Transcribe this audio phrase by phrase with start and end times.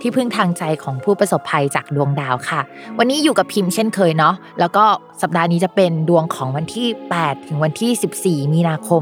[0.00, 2.60] ที่พึ่งทางใจของผู้ประสบภัยจากดวงดาวค่ะ
[2.98, 4.84] วันนี้อยู่กับพิมพ์เช่นเคยเนาะแล้วก็
[5.22, 6.88] สัปดาห์นี้จะเป็นดวงของวันที่
[7.18, 9.00] 8 ถึงวันที่ 14 มีนาคม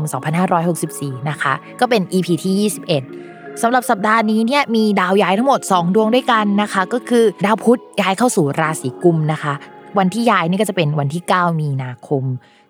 [0.64, 2.70] 2564 นะคะ ก็เป็น EP ที่
[3.14, 9.54] 21สำหรับสัปดาห์นี้เนี่ยมีดาวย้ายทั้งหมด 2 ดวงด้วยกันนะคะ ก็คือดาวพุธย้ายเข้าสู่ราศีกุมนะคะ
[9.98, 12.24] วันที่ย้ายนี่ก็จะเป็นวันที่ 9 มีนาคม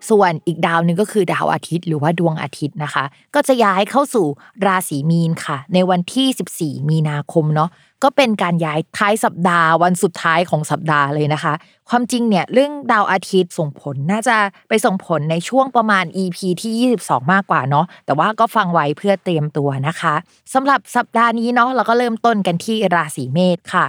[0.09, 3.03] ส่วนอีกดาวหนึ่งก็คือดาวอาทิตย์ หรือว่าดวงอาทิตย์นะคะ
[3.35, 4.25] ก็จะย้ายเข้าสู่
[4.65, 7.69] ราศีมีนค่ะ ในวันที่ 14 มีนาคมเนาะ
[8.03, 11.53] ก็เป็นการย้ายท้ายสัปดาห์วันสุดท้ายของสัปดาห์เลยนะคะ
[11.89, 14.37] ความจริงเนี่ยเรื่องดาวอาทิตย์ส่งผลน่าจะ
[14.69, 20.15] ไปส่งผลในช่วงประมาณ EP ที่ 22 มากกว่าเนาะแต่ว่าก็ฟังไว้เพื่อเตรียมตัวนะคะ
[20.53, 23.85] สำหรับสัปดาห์นี้เนาะเราก็เริ่มต้นกันที่ราศีเมษค่ะ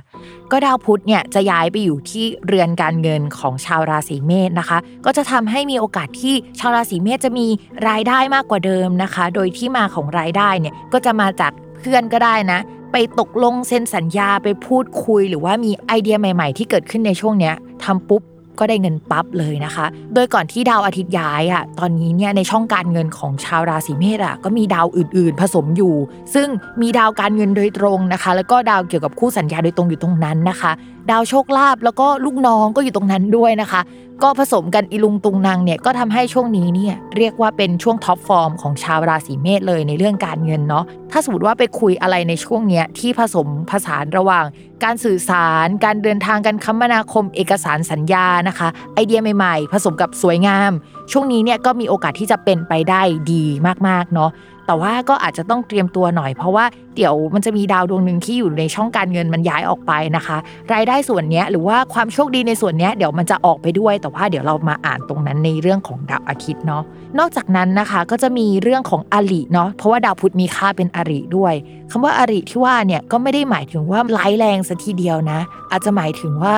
[0.52, 7.46] ก็ดาวพุธเนี่ยจะย้ายไปอยู่ที่เรือนการเงินของชาวราศีเมษนะคะ ก็จะทำให้มีโอกาสที่ชาวราศีเมษจะมี
[7.88, 12.60] รายได้มากกว่าเดิมนะคะ โดยที่มาของรายได้เนี่ยก็จะมาจากเพื่อนก็ได้นะ
[12.92, 18.22] ไปตกลงเซ็นสัญญาไปพูดคุย หรือว่ามีไอเดียใหม่ ๆ ที่เกิดขึ้นในช่วงเนี้ยทำปุ๊บ
[18.58, 25.94] ก็ได้เงินปั๊บเลยนะคะ โดยก่อนที่ดาวอาทิตย์ย้ายอะ ตอนนี้เนี่ยในช่องการเงินของชาวราศีเมษอะก็มีดาวอื่น ๆ ผสมอยู่
[26.34, 26.48] ซึ่ง
[26.80, 30.72] มีดาวการเงินโดยตรงนะคะ แล้วก็ดาวเกี่ยวกับคู่สัญญาโดยตรงอยู่ตรงนั้นนะคะ
[31.10, 33.80] ดาวโชคลาภแล้วก็ลูกน้องก็อยู่ตรงนั้นด้วยนะคะ
[34.22, 44.44] ก็ผสมกันอีลุงตุงนางเนี่ยก็ทำให้ช่วงนี้เนี่ยเรียกว่าเป็นช่วง top form ของชาวราศีเมษเลยในเรื่องการเงินเนาะถ้าสมมติว่าไปคุยอะไรในช่วงเนี้ยที่ผสมผสานระหว่าง
[44.84, 50.72] การสื่อสาร การเดินทางการคมนาคม เอกสารสัญญานะคะ ไอเดียใหม่ๆ ผสมกับสวยงาม
[51.12, 53.44] ช่วงนี้เนี่ยก็มีโอกาสที่จะเป็นไปได้ดี
[53.88, 54.30] มากๆเนาะ
[54.70, 56.64] แต่ว่าก็อาจจะต้องเตรียมตัวหน่อย เพราะว่า
[56.96, 60.36] เดี๋ยวมันจะมีดาวดวงหนึ่งที่อยู่ในช่องการเงินมันย้ายออกไปนะคะ
[60.72, 66.82] รายได้ส่วนนี้หรือว่าความโชคดีในส่วนนี้เดี๋ยวมันจะออกไปด้วย แต่ว่าเดี๋ยวเรามาอ่านตรงนั้นในเรื่องของดาวอาทิตย์เนาะ
[67.18, 71.54] นอกจากนั้นนะคะก็จะมีเรื่องของอริเนาะเพราะว่าดาวพุธมีค่าเป็นอริด้วย
[71.90, 76.54] คำว่าอริที่ว่าเนี่ยก็ไม่ได้หมายถึงว่าร้ายแรงซะทีเดียวนะ อาจจะหมายถึงว่า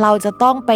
[0.00, 0.72] เราจะต้องไป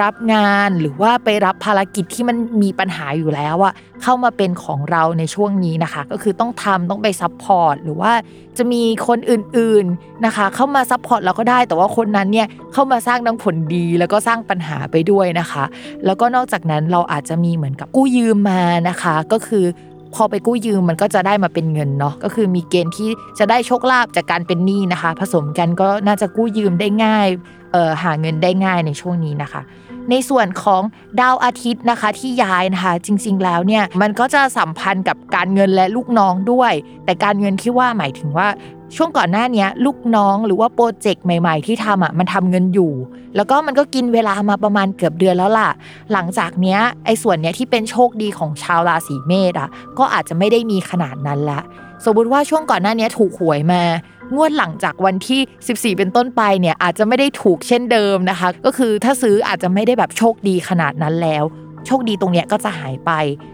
[0.00, 3.72] รับงานหรือว่าไปรับภารกิจที่มันมีปัญหาอยู่แล้วอะ
[4.02, 8.12] เข้ามาเป็นของเราในช่วงนี้นะคะ ก็คือต้องทำต้องไป support หรือว่า
[8.58, 15.64] จะมีคนอื่นๆนะคะ เข้ามา support เราก็ได้ แต่ว่าคนนั้นเนี่ยเข้ามาสร้างทั้งผลดีแล้วก็สร้างปัญหาไปด้วยนะคะ
[16.04, 19.64] แล้วก็นอกจากนั้นเราอาจจะมีเหมือนกับกู้ยืมมานะคะ ก็คือ
[20.14, 27.28] พอไปกู้ยืมมันก็จะได้มาเป็นเงินเนาะก็คือมีเกณฑ์ที่จะได้โชคลาภจากการเป็นหนี้นะคะ ผสมกันก็น่าจะกู้ยืมได้ง่าย
[27.72, 29.62] เออหาเงินได้ง่ายในช่วงนี้นะคะ
[30.10, 30.82] ในส่วนของ
[31.20, 36.72] ดาวอาทิตย์นะคะที่ย้ายนะคะ จริงๆแล้วเนี่ยมันก็จะสัมพันธ์กับการเงินและลูกน้องด้วย
[37.04, 38.48] แต่การเงินที่ว่าหมายถึงว่า
[38.96, 42.92] ช่วงก่อนหน้านี้ลูกน้องหรือว่าโปรเจกต์ใหม่ ๆ ที่ทำอะมันทำเงินอยู่
[43.36, 45.70] แล้วก็มันก็กินเวลามาประมาณเกือบเดือนแล้วล่ะ
[46.12, 51.60] หลังจากเนี้ยไอ้ส่วนเนี้ยที่เป็นโชคดีของชาวราศีเมษอะก็อาจจะไม่ได้มีขนาดนั้นละ
[52.04, 53.82] สมมติว่าช่วงก่อนหน้านี้ถูกหวยมา
[54.34, 55.40] งวดหลังจากวันที่
[55.92, 61.44] 14 เป็นต้นไปเนี่ยอาจจะไม่ได้ถูกเช่นเดิมนะคะ ก็คือถ้าซื้ออาจจะไม่ได้แบบโชคดีขนาดนั้นแล้ว
[61.86, 63.10] โชคดีตรงเนี้ยก็จะหายไป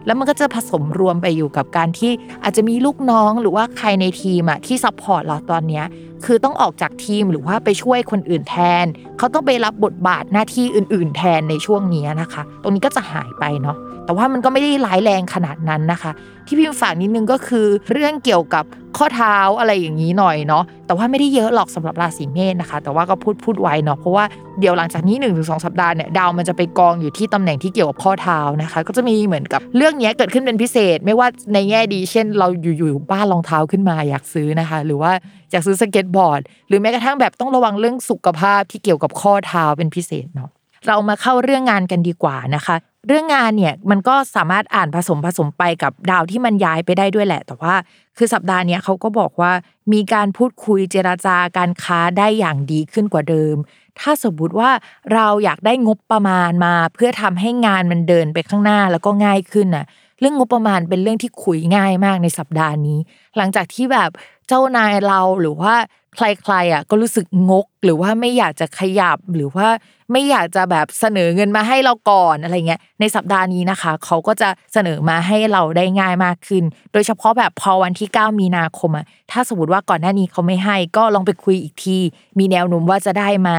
[0.07, 5.85] แล้วมันก็จะผสมรวมไปอยู่กับการที่อาจจะมีลูกน้องหรือว่าใครในทีมอะที่ support เราตอนเนี้ย
[6.25, 8.87] คือต้องออกจากทีมหรือว่าไปช่วยคนอื่นแทน
[9.19, 16.13] เขาต้องไปรับบทบาทหน้าที่อื่น ๆ แทนในช่วงนี้นะคะ ตรงนี้ก็จะหายไปเนาะ แต่ว่ามันก็ไม่ได้ร้ายแรงขนาดนั้นนะคะ
[16.47, 18.65] ที่พิมพ์ฝากนิดนึงก็คือ เรื่องเกี่ยวกับ
[18.99, 24.25] ข้อเท้าอะไรอย่างนี้หน่อยเนาะแต่ว่าไม่ได้เยอะหรอกสำหรับราศีเมษนะคะ แต่ว่าก็พูดพูดไว้เนาะเพราะว่า
[24.61, 35.13] เดี๋ยวหลังจากนี้1นถึงสสัปดาห์เนี่ยดาวมันจะไปกองอยู่ที่ตำแหน่งที่เกี่ยวกับข้อเท้านะคะ ก็จะมีเหมือนกับเรื่องนี้เกิดขึ้นเป็นพิเศษ ไม่ว่าในแง่ดี เช่น เราอยู่ๆบ้านรองเท้าขึ้นมาอยากซื้อนะคะ หรือว่า
[35.51, 40.51] อยากซื้อสเก็ตบอร์ด หรือแม้กระทั่งแบบต้องระวังเรื่องสุขภาพที่เกี่ยวกับข้อเท้าเป็นพิเศษเนาะ
[40.89, 47.75] เรามาเข้าเรื่องงานกันดีกว่านะคะ เรื่องงานเนี่ยมันก็สามารถอ่านผสมผสมไปกับดาวที่มันย้ายไปได้ด้วยแหละ แต่ว่า
[48.17, 49.53] คือสัปดาห์นี้เขาก็บอกว่า
[49.93, 53.57] มีการพูดคุยเจราจาการค้าได้อย่างดีขึ้นกว่าเดิม
[54.01, 54.71] ถ้าสมมติว่า
[55.13, 59.87] เราอยากได้งบประมาณมา เพื่อทำให้งานมันเดินไปข้างหน้าแล้วก็ง่ายขึ้นน่ะ
[60.21, 62.99] เรื่องงบประมาณเป็นเรื่องที่คุยง่ายมากในสัปดาห์นี้
[63.37, 64.11] หลังจากที่แบบ
[64.51, 65.75] เจ้านายเราหรือว่า
[66.17, 69.69] ใครๆอะก็รู้สึกงก หรือว่าไม่อยากจะขยับหรือว่า
[70.13, 81.99] ไม่อยากจะแบบเสนอเงินมาให้เราก่อนอะไรเงี้ยในสัปดาห์นี้นะคะ เขาก็จะเสนอมาให้เราได้ง่ายมากขึ้น โดยเฉพาะแบบพอวันที่ 9 มีนาคมอะถ้าสมมติว่าก่อนหน้านี้เขาไม่ให้ ก็ลองไปคุยอีกที
[82.39, 83.59] มีแนวโน้มว่าจะได้มา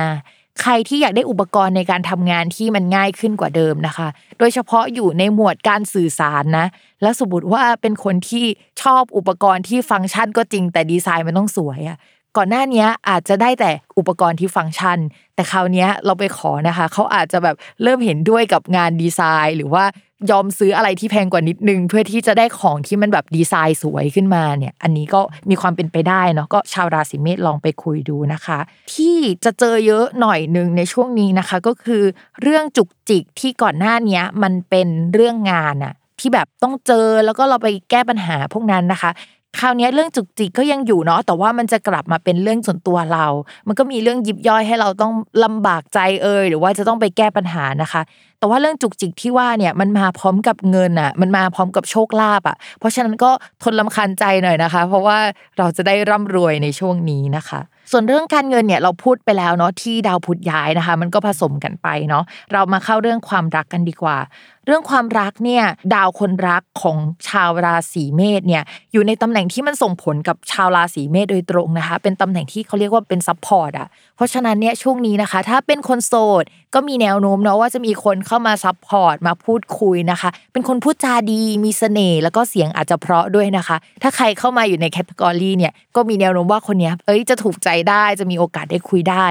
[0.60, 4.08] ใครที่อยากได้อุปกรณ์ในการทำงานที่มันง่ายขึ้นกว่าเดิมนะคะ
[4.40, 6.68] โดยเฉพาะอยู่ในหมวดการสื่อสารนะ
[7.02, 8.46] แล้วสมมติว่าเป็นคนที่
[8.82, 11.98] ชอบอุปกรณ์ที่ฟังก์ชันก็จริงแต่ดีไซน์มันต้องสวยอะ
[12.38, 15.00] ก่อนหน้านี้อาจจะได้แต่อุปกรณ์ที่ฟังก์ชัน
[15.36, 19.84] แต่คราวนี้เราไปขอนะคะเขาอาจจะแบบเริ่มเห็นด้วยกับงานดีไซน์ หรือว่า
[20.32, 28.60] ยอมซื้ออะไรที่แพงกว่านิดนึง เพื่อที่จะได้ของที่มันแบบดีไซน์สวยขึ้นมาเนี่ย อันนี้ก็มีความเป็นไปได้เนาะก็ชาวราศีเมษลองไปคุยดูนะคะ
[28.94, 32.04] ที่จะเจอเยอะหน่อยหนึ่งในช่วงนี้นะคะ ก็คือ
[32.42, 39.12] เรื่องจุกจิกที่ก่อนหน้านี้มันเป็นเรื่องงานอะที่แบบต้องเจอแล้วก็เราไปแก้ปัญหาพวกนั้นนะคะ
[39.60, 43.26] คราวนี้เรื่องจุกจิกก็ยังอยู่เนาะแต่ว่ามันจะกลับมาเป็นเรื่องส่วนตัวเรา
[43.68, 45.14] มันก็มีเรื่องยิบย่อยให้เราต้อง
[45.44, 48.02] ลำบากใจเอ่ยหรือว่าจะต้องไปแก้ปัญหานะคะ
[48.40, 53.32] แต่ว่าเรื่องจุกจิกที่ว่าเนี่ยมันมาพร้อมกับเงินอะ มันมาพร้อมกับโชคลาภอะ เพราะฉะนั้นก็
[53.64, 55.18] ทนลำคาญใจหน่อยนะคะ เพราะว่า
[55.58, 57.60] เราจะได้ร่ำรวยในช่วงนี้นะคะ
[57.92, 62.24] ส่วนเรื่องการเงินเนี่ยเราพูดไปแล้วเนาะที่ดาวพุธย้ายนะคะ มันก็ผสมกันไปเนาะ
[62.54, 64.18] เรามาเข้าเรื่องความรักกันดีกว่า
[64.66, 65.64] เรื่องความรักเนี่ย
[65.94, 66.98] ดาวคนรักของ
[67.28, 68.64] ชาวราศีเมษเนี่ย
[68.94, 76.44] อยู่ในตำแหน่งที่มันส่งผลกับชาวราศีเมษโดยตรงนะคะ เป็นตำแหน่งที่เขาเรียกว่าเป็น support อะเพราะฉะนั้นเนี่ยช่วงนี้นะคะ ถ้าเป็นคนโสด
[76.74, 89.26] ก็มีแนวโน้มเนาะว่าจะมีคนเข้ามา support มาพูดคุยนะคะ เป็นคนพูดจาดีมีเสน่ห์แล้วก็เสียงอาจจะเพราะด้วยนะคะ ถ้าใครเข้ามาอยู่ใน category เนี่ยก็มีแนวโน้มว่าคนนี้เอ้ยจะถูกใจได้จะมีโอกาสได้คุยได้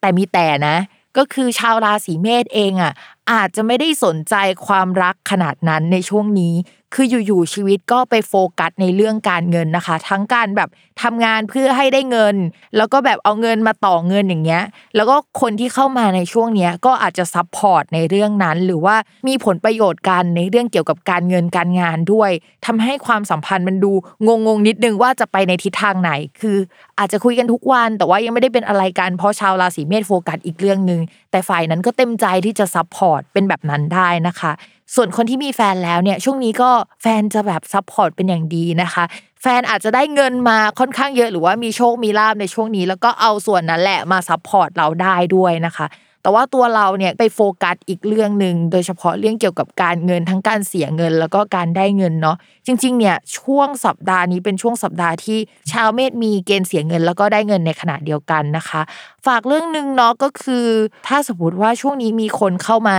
[0.00, 0.76] แต่มีแต่นะ
[1.18, 2.92] ก็คือชาวราศีเมษเองอะ
[3.32, 4.34] อาจจะไม่ได้สนใจ
[4.66, 6.54] ความรักขนาดนั้นในช่วงนี้
[6.94, 10.68] คืออยู่ๆชีวิตก็ไปโฟกัสในเรื่องการเงินนะคะ ทั้งการแบบ
[11.02, 12.36] ทำงานเพื่อให้ได้เงิน
[12.76, 14.62] แล้วก็แบบเอาเงินมาต่อเงินอย่างเงี้ย
[14.96, 18.96] แล้วก็คนที่เข้ามาในช่วงเนี้ยก็อาจจะซับพอร์ตในเรื่องนั้น หรือว่า
[19.28, 22.30] มีผลประโยชน์กันในเรื่องเกี่ยวกับการเงินการงานด้วย
[22.66, 23.92] ทำให้ความสัมพันธ์มันดู
[24.26, 26.56] งงๆนิดนึงว่าจะไปในทิศทางไหน คือ
[26.98, 31.00] อาจจะคุยกันทุกวัน แต่ว่ายังไม่ได้เป็นอะไรกันเพราะชาวราศีเมษโฟกัสอีกเรื่องหนึ่ง
[31.30, 34.52] แต่ฝ่ายนั้นก็เต็มใจที่จะ support เป็นแบบนั้นได้นะคะ
[34.94, 36.70] ส่วนคนที่มีแฟนแล้วเนี่ยช่วงนี้ก็
[37.02, 39.04] แฟนจะแบบ support เป็นอย่างดีนะคะ
[39.42, 45.86] แฟนอาจจะได้เงินมาค่อนข้างเยอะหรือว่ามีโชคมีลาภในช่วงนี้ แล้วก็เอาส่วนนั้นแหละมา support เราได้ด้วยนะคะ
[46.22, 52.36] แต่ว่าตัวเราเนี่ยไปโฟกัสอีกเรื่องหนึ่งโดยเฉพาะเรื่องเกี่ยวกับการเงินทั้งการเสียเงินแล้วก็การได้เงินเนาะ
[52.66, 55.38] จริง ๆ เนี่ยช่วงสัปดาห์นี้เป็นช่วงสัปดาห์ที่
[55.72, 58.80] ชาวเมษมีเกณฑ์เสียเงิน แล้วก็ได้เงินในขณะเดียวกันนะคะ
[59.26, 60.66] ฝากเรื่องหนึ่งเนาะก็คือ
[61.06, 62.98] ถ้าสมมติว่าช่วงนี้มีคนเข้ามา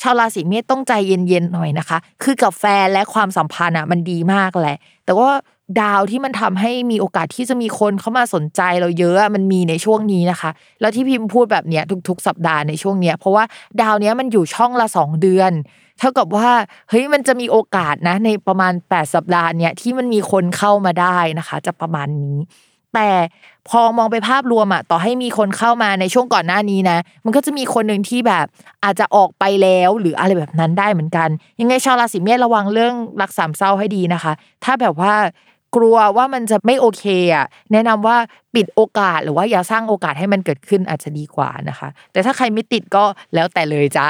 [0.00, 5.30] ชาวราศีเมษต้องใจเย็นๆหน่อยนะคะ คือกับแฟนและความสัมพันธ์อะมันดีมากแหละ แต่ว่า
[5.80, 10.50] ดาวที่มันทำให้มีโอกาสที่จะมีคนเข้ามาสนใจเราเยอะมันมีในช่วงนี้นะคะ
[10.80, 13.44] แล้วที่พิมพ์พูดแบบเนี้ยทุก ๆ สัปดาห์ในช่วงเนี้ยเพราะว่า
[13.80, 15.52] ดาวเนี้ยมันอยู่ช่องละสองเดือน
[15.98, 16.48] เท่ากับว่า
[16.88, 22.38] เฮ้ยมันจะมีโอกาสนะ ในประมาณ 8 สัปดาห์เนี้ยที่มันมีคนเข้ามาได้นะคะ จะประมาณนี้
[22.94, 23.10] แต่
[23.68, 28.46] พอมองไปภาพรวมอะต่อให้มีคนเข้ามาในช่วงก่อนหน้านี้นะ มันก็จะมีคนหนึ่งที่แบบ
[28.84, 31.28] อาจจะออกไปแล้วหรืออะไรแบบนั้นได้เหมือนกัน
[31.60, 34.32] ยังไงชาวราศีเมษระวังเรื่องรักสามเศร้าให้ดีนะคะ
[34.64, 35.14] ถ้าแบบว่า
[35.76, 37.04] กลัวว่ามันจะไม่โอเค
[37.34, 38.16] อะแนะนำว่า
[38.54, 43.04] ปิดโอกาสหรือว่าอย่าสร้างโอกาสให้มันเกิดขึ้นอาจจะดีกว่านะคะ แต่ถ้าใครไม่ติดก็
[43.34, 44.08] แล้วแต่เลยจ้า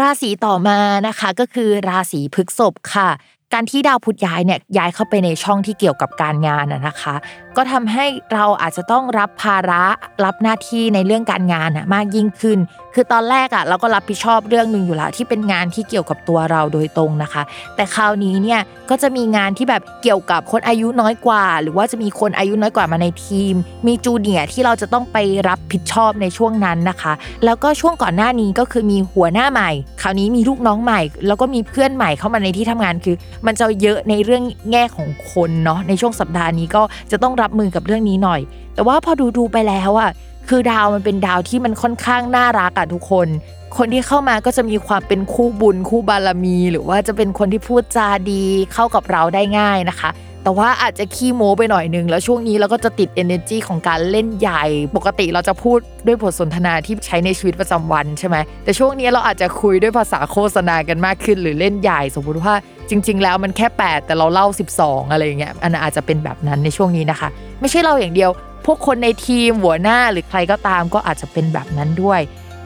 [0.00, 0.78] ราศีต่อมา
[1.08, 3.10] นะคะก็คือราศีพฤกษภค่ะ
[3.54, 7.14] การที่ดาวพุธย้ายเนี่ยย้ายเข้าไปในช่องที่เกี่ยวกับการงานนะคะ
[7.56, 9.84] ก็ทำให้เราอาจจะต้องรับภาระ
[10.24, 12.58] รับหน้าที่ในเรื่องการงานมากยิ่งขึ้น
[12.94, 17.42] คือตอนแรกอะเราก็รับผิดชอบเรื่องหนึ่งอยู่ล้วที่เป็นงานที่เกี่ยวกับตัวเราโดยตรงนะคะ
[17.76, 18.60] แต่คราวนี้เนี่ย
[18.90, 23.54] ก็จะมีงานที่แบบเกี่ยวกับคนอายุน้อยกว่า หรือว่าจะมีคนอายุน้อยกว่ามาในทีม
[23.86, 25.16] มีจูเนียร์ที่เราจะต้องไป
[25.48, 27.12] รับผิดชอบในช่วงนั้นนะคะ
[27.44, 29.70] แล้วก็ช่วงก่อนหน้านี้ก็คือมีหัวหน้าใหม่
[30.02, 38.40] คราวนี้มีลูกน้องใหม่ แล้วก็มีเพื่อนใหม่เข้ามาในที่ทำงานคือ มันจะเยอะในเรื่องแง่ของคนเนาะในช่วงสัปดาห์นี้ก็จะต้องรับมือกับเรื่องนี้หน่อย
[38.74, 40.10] แต่ว่าพอดูดูไปแล้วอะ
[40.50, 43.28] คือดาวมันเป็นดาวที่มันค่อนข้างน่ารักอะทุกคน
[43.76, 50.10] คนที่เข้ามาก็จะมีความเป็นคู่บุญคู่บารมี หรือว่าจะเป็นคนที่พูดจาดีเข้ากับเราได้ง่ายนะคะ
[50.44, 54.64] แต่ว่าอาจจะขี้โม้ไปหน่อยนึง แล้วช่วงนี้เราก็จะติด energy ของการเล่นใหญ่
[54.96, 62.54] ปกติเราจะพูดด้วยบทสนทนาที่ใช้ในชีวิตประจำวันใช่ไหมแต่ช่วงนี้เราอาจจะคุยด้วยภาษาโฆษณากันมากขึ้น หรือเล่นใหญ่สมมติว่า
[62.90, 64.46] จริง ๆ แล้วมันแค่ 8 แต่เราเล่า
[64.78, 67.28] 12 อะไรเงี้ยอันอาจจะเป็นแบบนั้นในช่วงนี้นะคะ
[67.60, 68.30] ไม่ใช่เราอย่างเดียว
[68.64, 72.22] พวกคนในทีมหัวหน้าหรือใครก็ตามก็อาจจะเป็นแบบนั้นด้วย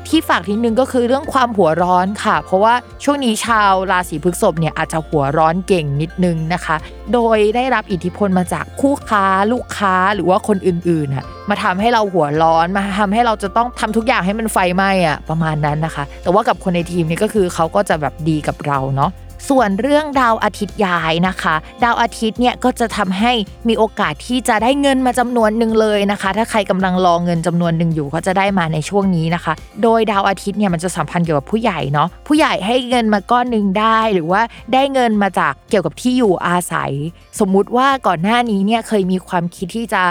[0.08, 2.74] ที่ฝากทีนึงก็คือเรื่องความหัวร้อนค่ะ เพราะว่า
[3.04, 6.76] ช่วงนี้ชาวราศีพฤษภเนี่ยอาจจะหัวร้อนเก่งนิดนึงนะคะ
[7.12, 19.10] โดยได้รับอิทธิพลมาจากคู่ค้าลูกค้าหรือว่าคนอื่นๆน่ะมาทำให้เราหัวร้อนมาทำให้เราจะต้องทำทุกอย่างให้มันไฟไหม้อะประมาณนั้นนะคะ แต่ว่ากับคนในทีมนี่ก็คือเขาก็จะแบบดีกับเราเนาะ
[19.48, 23.32] ส่วนเรื่องดาวอาทิตย์ย้ายนะคะ ดาวอาทิตย์เนี่ยก็จะทำให้
[23.68, 36.92] มีโอกาสที่จะได้เงินมาจำนวนหนึ่งเลยนะคะ ถ้าใครกำลังรอเงินจำนวนหนึ่งอยู่ก็จะได้มาในช่วงนี้นะคะ โดยดาวอาทิตย์เนี่ยมันจะสัมพันธ์เกี่ยวกับผู้ใหญ่เนาะผู้ใหญ่ให้เงินมาก้อนหนึ่งได้ หรือว่าได้เงินมาจากเกี่ยวกับที่อยู่อาศัย
[37.40, 40.02] สมมุติว่าก่อนหน้านี้เนี่ยเคยมีความคิดที่จะ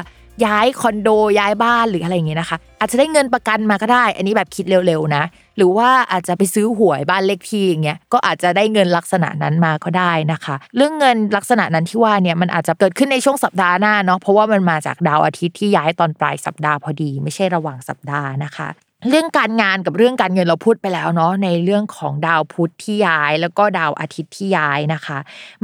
[0.46, 1.10] ย้ายคอนโด
[1.40, 5.24] ย้ายบ้านหรืออะไรอย่างเงี้ยนะคะ อาจจะได้เงินประกันมาก็ได้ อันนี้แบบคิดเร็วๆนะ
[5.58, 18.70] หรือว่าอาจจะไปซื้อหวยบ้านเลขที่อย่างเงี้ยก็อาจจะได้เงินลักษณะนั้นมาก็ได้นะคะ เรื่องเงินลักษณะนั้นที่ว่าเนี่ยมันอาจจะเกิดขึ้นในช่วงสัปดาห์หน้าเนาะเพราะว่ามันมาจากดาวอาทิตย์ที่ย้ายตอนปลายสัปดาห์พอดี ไม่ใช่ระหว่างสัปดาห์นะคะ
[19.10, 25.18] เรื่องการงานกับเรื่องการเงินเราพูดไปแล้วเนาะในเรื่องของดาวพุธที่ย้าย แล้วก็ดาวอาทิตย์ที่ย้ายนะคะ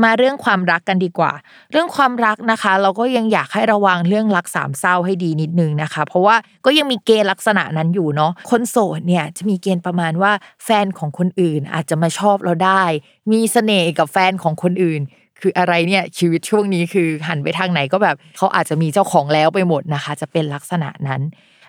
[0.04, 1.32] มาเรื่องความรักกันดีกว่า
[1.72, 10.32] เรื่องความรักนะคะ เราก็ยังอยากให้ระวังเรื่องรักสามเศร้าให้ดีนิดนึงนะคะ เพราะว่าก็ยังมีเกณฑ์ลักษณะนั้นอยู่เนาะคนโสดเนี่ยจะมีเกณฑ์ประมาณว่า
[10.66, 12.84] แฟนของคนอื่นอาจจะมาชอบเราได้
[13.32, 15.02] มีเสน่ห์กับแฟนของคนอื่น
[15.42, 21.22] คืออะไรเนี่ยชีวิตช่วงนี้คือหันไปทางไหนก็แบบเขาอาจจะมีเจ้าของแล้วไปหมดนะคะ จะเป็นลักษณะนั้น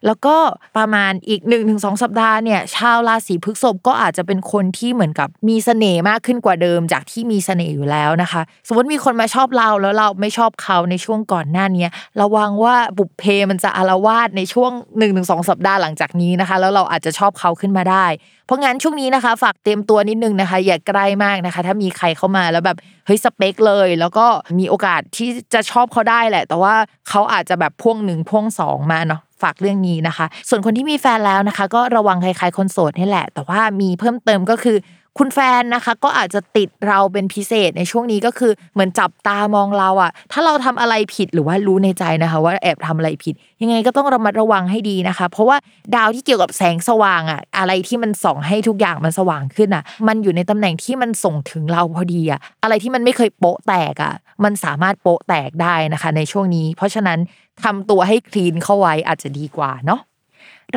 [0.07, 0.37] แล้วก็
[0.77, 11.87] ประมาณอีก1นถึงสสัปดาห์เนี่ยชาวราศีพฤษภก็อาจจะเป็นคนที่เหมือนกับมีเสน่ห์มากขึ้นกว่าเดิมจากที่มีเสน่ห์อยู่แล้วนะคะ สมมติมีคนมาชอบเราแล้วเราไม่ชอบเขาในช่วงก่อนหน้านี้
[12.21, 18.07] ระวังว่าบุพเพมันจะอารวาสในช่วง1นถึงสสัปดาห์หลังจากนี้นะคะ แล้วเราอาจจะชอบเขาขึ้นมาได้
[18.47, 22.77] เพราะงั้นช่วงนี้นะคะ ฝากเตรียมตัวนิดนึงนะคะ อย่าใกล้มากนะคะ ถ้ามีใครเข้ามาแล้วแบบ
[23.07, 24.27] เฮ้ยสเปคเลย แล้วก็
[24.59, 26.75] มีโอกาสที่จะชอบเขาได้แหละ แต่ว่า
[27.09, 34.77] เขาอาจจะแบบพ่วงหนึ่งพ่วงสองมาเนาะ ฝากเรื่องนี้นะคะ ส่วนคนที่มีแฟนแล้วนะคะ ก็ระวังคล้ายๆคนโสดนี่แหละ แต่ว่ามีเพิ่มเติมก็คือ
[35.19, 45.57] คุณแฟนนะคะก็อาจจะติดเราเป็นพิเศษในช่วงนี้ก็คือเหมือนจับตามองเราอะถ้าเราทำอะไรผิดหรือว่ารู้ในใจนะคะ ว่าแอบทำอะไรผิด ยังไงก็ต้องระมัดระวังให้ดีนะคะ เพราะว่า
[45.95, 54.15] ดาวที่เกี่ยวกับแสงสว่างอะอะไรที่มันส่องให้ทุกอย่างมันสว่างขึ้นอะมันอยู่ในตำแหน่งที่มันส่งถึงเราพอดีอะอะไรที่มันไม่เคยโปะแตกอะ
[54.45, 57.19] มันสามารถโปะแตกได้นะคะ ในช่วงนี้ เพราะฉะนั้น
[57.65, 60.01] ทำตัวให้คลีนเข้าไว้อาจจะดีกว่าเนาะ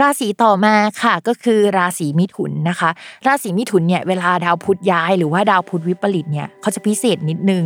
[0.01, 2.89] ราศีต่อมาค่ะก็คือราศีมิถุนนะคะ
[3.27, 7.63] ราศีมิถุนเนี่ยเวลาดาวพุธย้าย หรือว่าดาวพุธวิปริตเนี่ยเขาจะพิเศษนิดนึง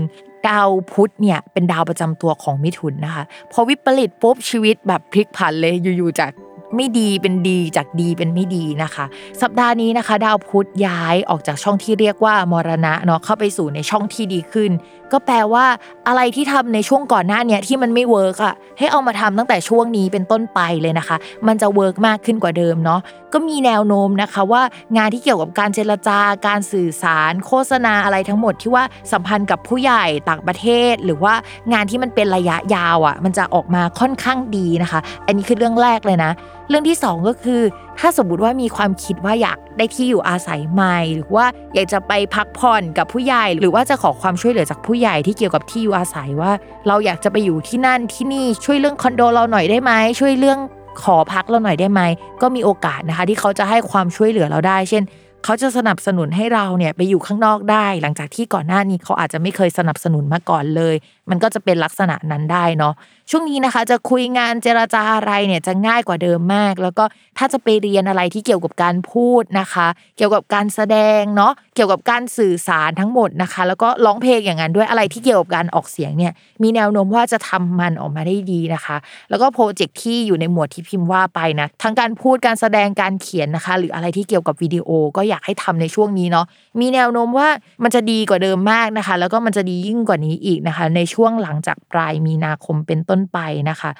[0.47, 6.31] ดาวพุธเนี่ยเป็นดาวประจำตัวของมิถุนนะคะพอวิปริตปุ๊บชีวิตแบบพลิกผันเลยอยู่ๆจาก
[6.75, 9.05] ไม่ดีเป็นดีจากดีเป็นไม่ดีนะคะ
[9.41, 14.71] สัปดาห์นี้นะคะ ดาวพุธย้ายออกจากช่องที่เรียกว่ามรณะเนาะเข้าไปสู่ในช่องที่ดีขึ้น
[15.11, 15.65] ก็แปลว่า
[16.07, 23.01] อะไรที่ทำในช่วงก่อนหน้านี้ที่มันไม่ work อะให้เอามาทำตั้งแต่ช่วงนี้เป็นต้นไปเลยนะคะ มันจะ work มากขึ้นกว่าเดิมเนาะ
[23.33, 24.61] ก็มีแนวโน้มนะคะว่า
[24.97, 31.33] งานที่เกี่ยวกับการเจรจาการสื่อสาร โฆษณาอะไรทั้งหมดที่ว่าสัมพันธ์กับผู้ใหญ่ต่างประเทศ หรือว่า
[31.73, 36.31] งานที่มันเป็นระยะยาวอะ่ะมันจะออกมาค่อนข้างดีนะคะ อันนี้คือเรื่องแรกเลยนะ
[36.69, 37.61] เรื่องที่ 2 ก็คือ
[37.99, 46.51] ถ้าสมมติว่ามีความคิดว่าอยากได้ที่อยู่อาศัยใหม่ หรือว่าอยากจะไปพักผ่อนกับผู้ใหญ่ หรือว่าจะขอความช่วยเหลือจากผู้ใหญ่ที่เกี่ยวกับที่อยู่อาศัยว่า
[46.87, 50.59] เราอยากจะไปอยู่ที่นั่นที่นี่ช่วยเรื่องคอนโดเราหน่อยได้ไหมช่วยเรื่อง
[51.03, 52.01] ขอพักเราหน่อยได้ไหม
[52.41, 55.03] ก็มีโอกาสนะคะ ที่เขาจะให้ความช่วยเหลือเราได้ เช่น
[55.43, 60.95] เขาจะสนับสนุนให้เราเนี่ยไปอยู่ข้างนอกได้ หลังจากที่ก่อนหน้านี้เขาอาจจะไม่เคยสนับสนุนมาก่อนเลย
[61.29, 62.93] มันก็จะเป็นลักษณะนั้นได้เนาะ
[63.31, 67.03] ช่วงนี้นะคะ จะคุยงานเจรจาอะไรเนี่ยจะง่ายกว่าเดิมมาก แล้วก็
[67.37, 78.97] ถ้าจะไปเรียนอะไรที่เกี่ยวกับการพูดนะคะ เกี่ยวกับการแสดงเนาะเกี่ยวกับการสื่อสารทั้งหมดนะคะ แล้วก็ร้องเพลงอย่างนั้นด้วยอะไรที่เกี่ยวกับการออกเสียงเนี่ยมีแนวโน้มว่าจะทำมันออกมาได้ดีนะคะ
[79.29, 86.45] แล้วก็โปรเจกต์ที่อยู่ในหมวดที่พิมพ์ว่าไปนะทั้งการพูดการแสดงการเขียนนะคะ หรืออะไรที่เกี่ยวกับวิดีโอก็อยากให้ทำในช่วงนี้เนาะ
[86.79, 87.47] มีแนวโน้มว่า
[87.83, 93.91] มันจะดีกว่าเดิมมากนะคะ แล้วก็มันจะดียิ่งกว่านี้อีกนะคะ ในช่วงหลังจากปลายมีนาคมเป็นต้นไปนะคะ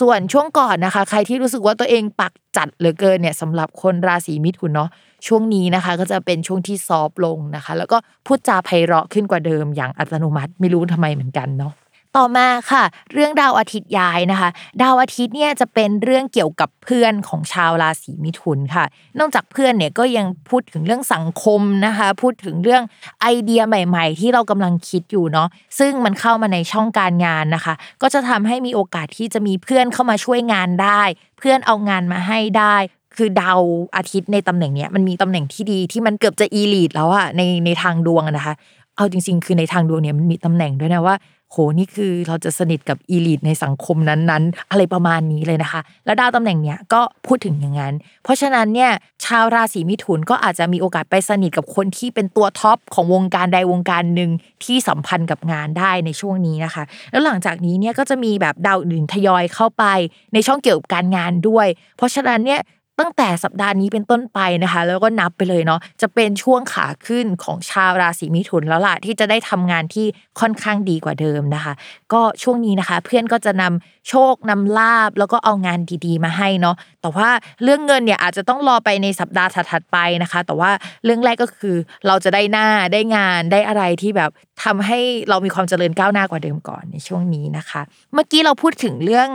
[0.00, 4.90] ส่วนช่วงก่อนนะคะ ใครที่รู้สึกว่าตัวเองปักจัดเหลือเกินเนี่ยสำหรับคนราศีมิถุนเนาะ
[5.26, 11.72] ช่วงนี้นะคะ ก็จะเป็นช่วงที่ซอฟลงนะคะ แล้วก็พูดจาไพเราะขึ้นกว่าเดิมอย่างอัตโนมัติไม่รู้ทำไมเหมือนกันเนาะ
[12.16, 14.48] ต่อมาค่ะ เรื่องดาวอาทิตย์ย้ายนะคะ
[14.82, 18.84] ดาวอาทิตย์เนี่ยจะเป็นเรื่องเกี่ยวกับเพื่อนของชาวราศีมิถุนค่ะ
[19.18, 22.82] นอกจากเพื่อนเนี่ยก็ยังพูดถึงเรื่องสังคมนะคะ พูดถึงเรื่อง
[23.20, 31.02] ไอเดียใหม่ ๆ ที่เรากำลังคิดอยู่เนาะซึ่งมันเข้ามาในช่องการงานนะคะ ก็จะทำให้มีโอกาสที่จะมีเพื่อนเข้ามาช่วยงานได้
[31.38, 32.76] เพื่อนเอางานมาให้ได้
[33.16, 33.60] คือดาว
[33.96, 38.54] อาทิตย์ในตำแหน่งเนี้ยมันมีตำแหน่งที่ดีที่มันเกือบจะอีลีดแล้วอะในในทางดวงนะคะ
[38.96, 41.16] เอาจริง ๆ คือในทางดวงเนี่ยมันมีตำแหน่งด้วยนะว่า
[41.56, 47.94] โหนี่คือเราจะสนิทกับอีลิทในสังคมนั้นๆ อะไรประมาณนี้เลยนะคะ แล้วดาวตำแหน่งเนี้ยก็พูดถึงอย่างนั้น
[48.24, 48.90] เพราะฉะนั้นเนี่ย
[49.24, 54.30] ชาวราศีมิถุนก็อาจจะมีโอกาสไปสนิทกับคนที่เป็นตัวท็อปของวงการใดวงการหนึ่ง
[54.64, 59.84] ที่สัมพันธ์กับงานได้ในช่วงนี้นะคะ แล้วหลังจากนี้เนี่ยก็จะมีแบบดาวอื่นทยอยเข้าไป
[60.32, 62.60] ในช่องเกี่ยวกับการงานด้วย เพราะฉะนั้นเนี่ย
[62.98, 70.06] ตั้งแต่สัปดาห์นี้เป็นต้นไปนะคะ แล้วก็นับไปเลยเนาะจะเป็นช่วงขาขึ้นของชาวราศีมิถุนแล้วล่ะที่จะได้ทำงานที่
[70.40, 71.72] ค่อนข้างดีกว่าเดิมนะคะ
[72.12, 77.28] ก็ช่วงนี้นะคะ เพื่อนก็จะนำ โชคนำลาบแล้วก็เอางานดีๆ มาให้เนาะแต่ว่า
[77.62, 80.70] เรื่องเงินเนี่ยอาจจะต้องรอไปในสัปดาห์ถัดๆไปนะคะ แต่ว่า
[81.04, 84.30] เรื่องแรกก็คือเราจะได้หน้าได้งานได้อะไรที่แบบ
[84.64, 84.98] ทำให้
[85.28, 87.80] เรามีความเจริญก้าวหน้ากว่าเดิมก่อนในช่วงนี้นะคะ
[88.14, 89.28] เมื่อกี้เราพูดถึงเรื่อง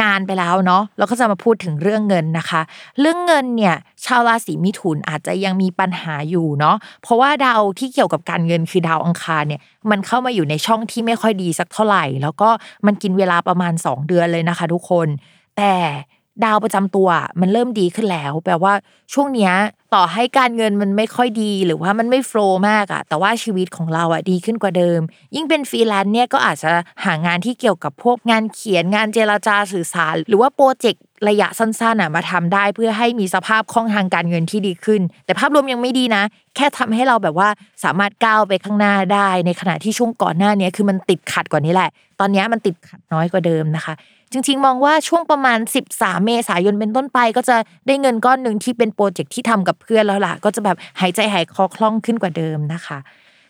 [0.00, 2.60] งานไปแล้วเนาะเราก็จะมาพูดถึงเรื่องเงินนะคะ
[3.00, 12.48] เรื่องเงินเนี่ยชาวราศีมิถุนอาจจะยังมีปัญหาอยู่เนาะเพราะว่าดาวที่เกี่ยวกับการเงินคือดาวอังคารเนี่ยมันเข้ามาอยู่ในช่องที่ไม่ค่อยดีสักเท่าไหร่ แล้วก็
[12.86, 15.08] มันกินเวลาประมาณ 2 เดือนเลยนะคะ ทุกคน
[15.56, 15.72] แต่
[16.44, 17.08] ดาวประจำตัว
[17.40, 18.72] มันเริ่มดีขึ้นแล้ว แปลว่า
[19.12, 19.52] ช่วงเนี้ย
[19.94, 25.00] ต่อให้การเงินมันไม่ค่อยดีหรือว่ามันไม่ flow มากอะแต่ว่าชีวิตของเราอะดีขึ้นกว่าเดิม
[25.34, 26.70] ยิ่งเป็นฟรีแลนซ์เนี่ยก็อาจจะ
[27.04, 36.22] หางานที่เกี่ยวกับพวกงานเขียนงานเจรจาสื่อสาร หรือว่าโปรเจกต์ระยะสั้นๆอะมาทำได้เพื่อให้มีสภาพคล่องทางการเงินที่ดีขึ้น แต่ภาพรวมยังไม่ดีนะ
[36.56, 37.48] แค่ทำให้เราแบบว่า
[37.84, 41.90] สามารถก้าวไปข้างหน้าได้ ในขณะที่ช่วงก่อนหน้านี้คือมันติดขัดกว่านี้แหละ
[42.20, 43.94] ตอนนี้มันติดขัดน้อยกว่าเดิมนะคะ
[44.32, 45.58] จริง ๆ มองว่าช่วงประมาณ
[45.92, 47.56] 13 เมษายนเป็นต้นไป ก็จะ
[47.86, 52.98] ได้เงินก้อนหนึ่งที่เป็นโปรเจกต์ที่ทำกับเพื่อนแล้วล่ะ ก็จะแบบหายใจหายคอคล่องขึ้นกว่าเดิมนะคะ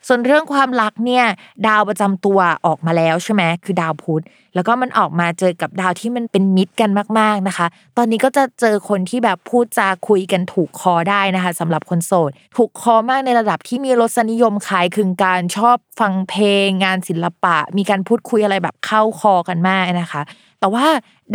[0.06, 1.24] ส่วนเรื่องความรักเนี่ย
[1.66, 7.66] ดาวประจำตัวออกมาแล้วใช่ไหมคือดาวพุธแล้วก็มันออกมาเจอกับดาวที่มันเป็นมิตรกันมากๆนะคะ
[7.96, 20.22] ตอนนี้ก็จะเจอคนที่แบบพูดจาคุยกันถูกคอได้นะคะสำหรับคนโสด ถูกคอมากในระดับที่มีรสนิยมคล้ายคลึงการชอบฟังเพลง งานศิลปะ มีการพูดคุยอะไรแบบเข้าคอกันมากนะคะ
[20.60, 20.86] แต่ว่า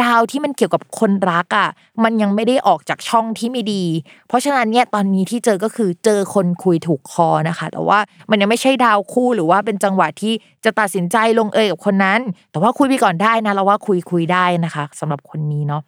[0.04, 1.70] ดาวที่มันเกี่ยวกับคนรักอะ
[2.04, 3.84] มันยังไม่ได้ออกจากช่องที่ไม่ดี
[4.28, 8.00] เพราะฉะนั้นเนี่ยตอนนี้ที่เจอก็คือเจอคนคุยถูกคอนะคะ แต่ว่า
[8.30, 10.34] มันยังไม่ใช่ดาวคู่หรือว่าเป็นจังหวะที่
[10.66, 12.20] จะตัดสินใจลงเอยกับคนนั้น
[12.52, 15.84] แต่ว่าคุยไปก่อนได้นะเราว่าคุยคุยได้นะคะสำหรับคนนี้เนาะ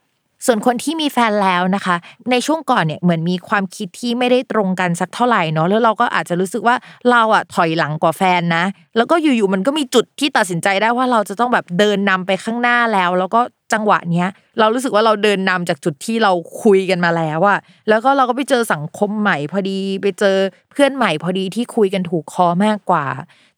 [0.46, 1.96] ส่วนคนที่มีแฟนแล้วนะคะ
[2.32, 6.76] ในช่วงก่อนเนี่ยเหมือนมีความคิดที่ไม่ได้ตรงกันสักเท่าไหร่เนาะแล้วเราก็อาจจะรู้สึกว่า
[7.12, 8.64] เราอะถอยหลังกว่าแฟนนะ
[8.98, 13.42] แล้วก็อยู่ๆมันก็มีจุดที่ตัดสินใจได้ว่าเราจะต้องแบบเดินนำไปข้างหน้าแล้ว แล้วก็
[13.74, 16.32] จังหวะเนี้ยเรารู้สึกว่าเราเดินนำจากจุดที่เรา
[16.64, 20.38] คุยกันมาแล้วอะแล้วก็เราก็ไปเจอสังคมใหม่พอดีไปเจอ
[20.72, 23.06] เพื่อนใหม่พอดีที่คุยกันถูกคอมากกว่า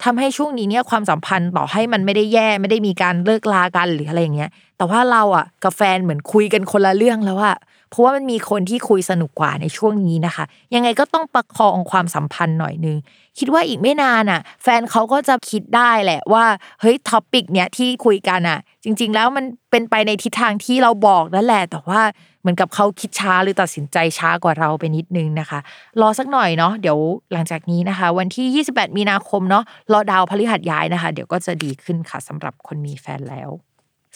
[0.04, 7.58] ทำให้ช่วงนี้เนี่ยความสัมพันธ์ต่อให้มันไม่ได้แย่ไม่ได้มีการเลิกลากันหรืออะไรอย่างเงี้ย แต่ว่าเราอะกับแฟนเหมือนคุยกันคนละเรื่องแล้วอะ
[7.90, 12.98] เพราะว่ามันมีคนที่คุยสนุกกว่าในช่วงนี้นะคะ ยังไงก็ต้องประคองความสัมพันธ์หน่อยนึง
[13.40, 16.46] คิดว่าอีกไม่นานอะ แฟนเขาก็จะคิดได้แหละว่า
[16.82, 22.02] เฮ้ย topic เนี้ยที่คุยกันอะ จริง ๆ แล้วมันเป็นไปในทิศทางที่เราบอกนั่นแหละ แต่ว่า
[22.42, 25.60] เหมือนกับเขาคิดช้าหรือตัดสินใจช้ากว่าเราไปนิดนึงนะคะ
[26.02, 26.98] รอสักหน่อยเนาะเดี๋ยว
[27.34, 29.64] หลังจากนี้นะคะ วันที่ 28 มีนาคมเนาะ
[29.94, 33.52] รอดาวพฤหัสย้ายนะคะ เดี๋ยวก็จะดีขึ้นค่ะสำหรับคนมีแฟนแล้ว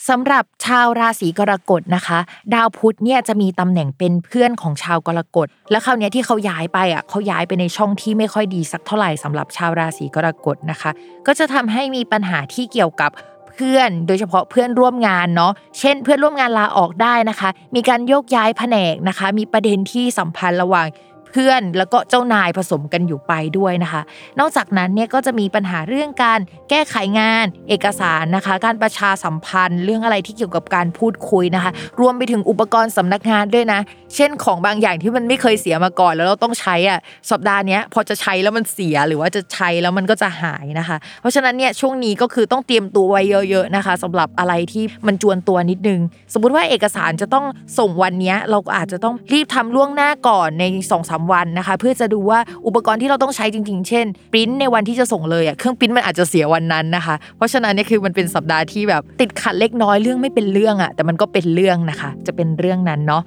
[0.09, 2.19] สำหรับชาวราศีกรกฎนะคะ
[2.53, 10.91] ดาวพุธเนี่ยจะมีตำแหน่งเป็นเพื่อนของชาวกรกฎและคราวนี้ที่เขาย้ายไปอะเขาย้ายไปในช่องที่ไม่ค่อยดีสักเท่าไหร่สำหรับชาวราศีกรกฎนะคะ
[11.27, 13.11] ก็จะทำให้มีปัญหาที่เกี่ยวกับ
[13.55, 20.87] เพื่อนโดยเฉพาะเพื่อนร่วมงานเนาะเช่น เพื่อนร่วมงานลาออกได้นะคะ มีการโยกย้ายแผนกนะคะ มีประเด็นที่สัมพันธ์ระหว่าง
[21.31, 24.01] เพื่อนแล้วก็เจ้านายผสมกันอยู่ไปด้วยนะคะ
[24.39, 26.39] นอกจากนั้นเนี่ยก็จะมีปัญหาเรื่องการ
[26.69, 33.79] แก้ไขงาน เอกสารนะคะ การประชาสัมพันธ์ เรื่องอะไรที่เกี่ยวกับการพูดคุยนะคะ รวมไปถึงอุปกรณ์สำนักงานด้วยนะ
[34.15, 36.99] เช่นของบางอย่างที่มันไม่เคยเสียมาก่อน แล้วเราต้องใช้อะ
[37.31, 45.99] สัปดาห์นี้พอจะใช้แล้วมันเสียหรือว่าจะใช้แล้วมันก็จะหายนะคะ เพราะฉะนั้นเนี่ยช่วงนี้ก็คือต้องเตรียมตัวไว้เยอะๆนะคะสำหรับอะไรที่มันจวนตัวนิดนึง
[46.33, 47.45] สมมุติว่าเอกสารจะต้อง
[47.79, 63.23] ส่งวันนี้เราก็อาจจะต้องรีบทำล่วงหน้าก่อนใน2อสวันนะคะ เพื่อจะดูว่าอุปกรณ์ที่เราต้องใช้จริง ๆ เช่นปริ้นในวันที่จะส่งเลยอะเครื่องปริ้นมันอาจจะเสียวันนั้นนะคะ เพราะฉะนั้นเนี่ยคือมันเป็นสัปดาห์ที่แบบติดขัดเล็กน้อยเรื่องไม่เป็นเรื่องอะแต่มันก็เป็นเรื่องนะคะ จะเป็นเรื่องนั้นเนาะ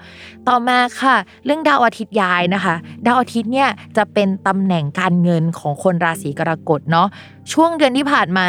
[0.48, 2.74] ต่อมาค่ะ เรื่องดาวอาทิตย์ย้ายนะคะ
[3.06, 7.08] ดาวอาทิตย์เนี่ยจะเป็นตำแหน่งการเงินของคนราศีกรกฎเนาะ
[7.52, 8.48] ช่วงเดือนที่ผ่านมา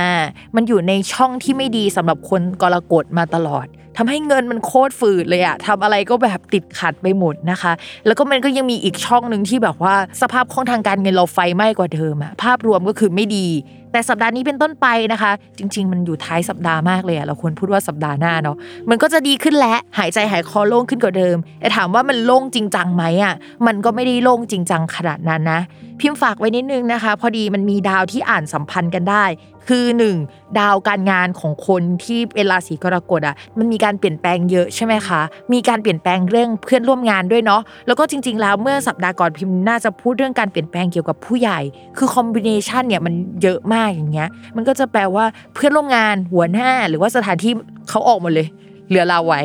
[0.55, 7.71] มันอยู่ในช่องที่ไม่ดีสำหรับคนกรกฎมาตลอด ทำให้เงินมันโคตรฝืดเลยอะทำอะไรก็แบบติดขัดไปหมดนะคะ
[8.05, 13.47] แล้วก็มันก็ยังมีอีกช่องหนึ่งที่แบบว่าสภาพคล่องทางการเงินเราไฟไหม้กว่าเดิมอะภาพรวมก็คือไม่ดี
[13.95, 18.58] แต่สัปดาห์นี้เป็นต้นไปนะคะ จริง ๆ มันอยู่ท้ายสัปดาห์มากเลยอะเราควรพูดว่าสัปดาห์หน้าเนาะ
[18.89, 23.34] มันก็จะดีขึ้นแล้วหายใจหายคอโล่งขึ้นกว่าเดิม แต่ถามว่ามันโล่งจริงจังไหมอะ
[23.67, 25.60] มันก็ไม่ได้โล่งจริงจังขนาดนั้นนะ
[25.99, 29.25] พิมพ์ฝากไว้นิดนึงนะคะ พอดีมันมีดาวที่อ่านสัมพันธ์กันได้
[29.69, 29.86] คือ
[30.21, 30.60] 1.
[30.60, 35.21] ดาวการงานของคนที่เป็นราศีกรกฎอะมันมีการเปลี่ยนแปลงเยอะใช่ไหมคะ
[35.53, 41.60] มีการเปลี่ยนแปลงเรื่องเพื่อนร่วมงานด้วยเนาะแล้วก็จริง ๆ แล้วเมื่อสัปดาห์ก่อนพิมพ์น่าจะพูดเรื่องการเปลี่ยนแปลงเกี่ยวกับผู้ใหญ่
[41.97, 47.52] คือคอมบิเนชันเนี่ยมันเยอะมากอย่างเงี้ย มันก็จะแปลว่าเพื่อนร่วมงานหัวหน้าหรือว่าสถานที่
[47.89, 48.48] เขาออกหมดเลย
[48.89, 49.41] เหลือเราไว้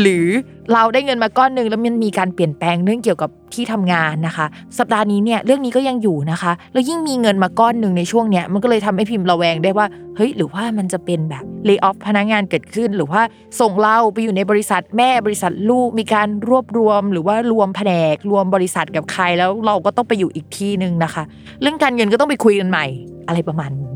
[0.00, 0.26] หรือ
[0.72, 4.46] เราได้เงินมาก้อนหนึ่งแล้วมันมีการเปลี่ยนแปลงเรื่องเกี่ยวกับที่ทำงานนะคะ
[4.78, 13.22] สัปดาห์นี้เนี่ยเรื่องนี้ก็ยังอยู่นะคะ แล้วยิ่งมีเงินมาก้อนหนึ่งในช่วงเนี้ยมันก็เลยทำให้พิมพ์ระแวงได้ว่าเฮ้ยหรือว่ามันจะเป็นแบบเลิกออฟพนักงานเกิดขึ้น หรือว่า
[13.60, 21.22] ส่งเราไปอยู่ในบริษัทแม่บริษัทลูกมีการรวบรวม หรือว่ารวมแผนกรวมบริษัทกับใครแล้วเราก็ต้องไปอยู่อีกที่หนึ่งนะคะ
[21.62, 22.86] เรื่องการเงินก็ต้องไปคุยกันใหม่
[23.28, 23.93] อะไรประมาณนี้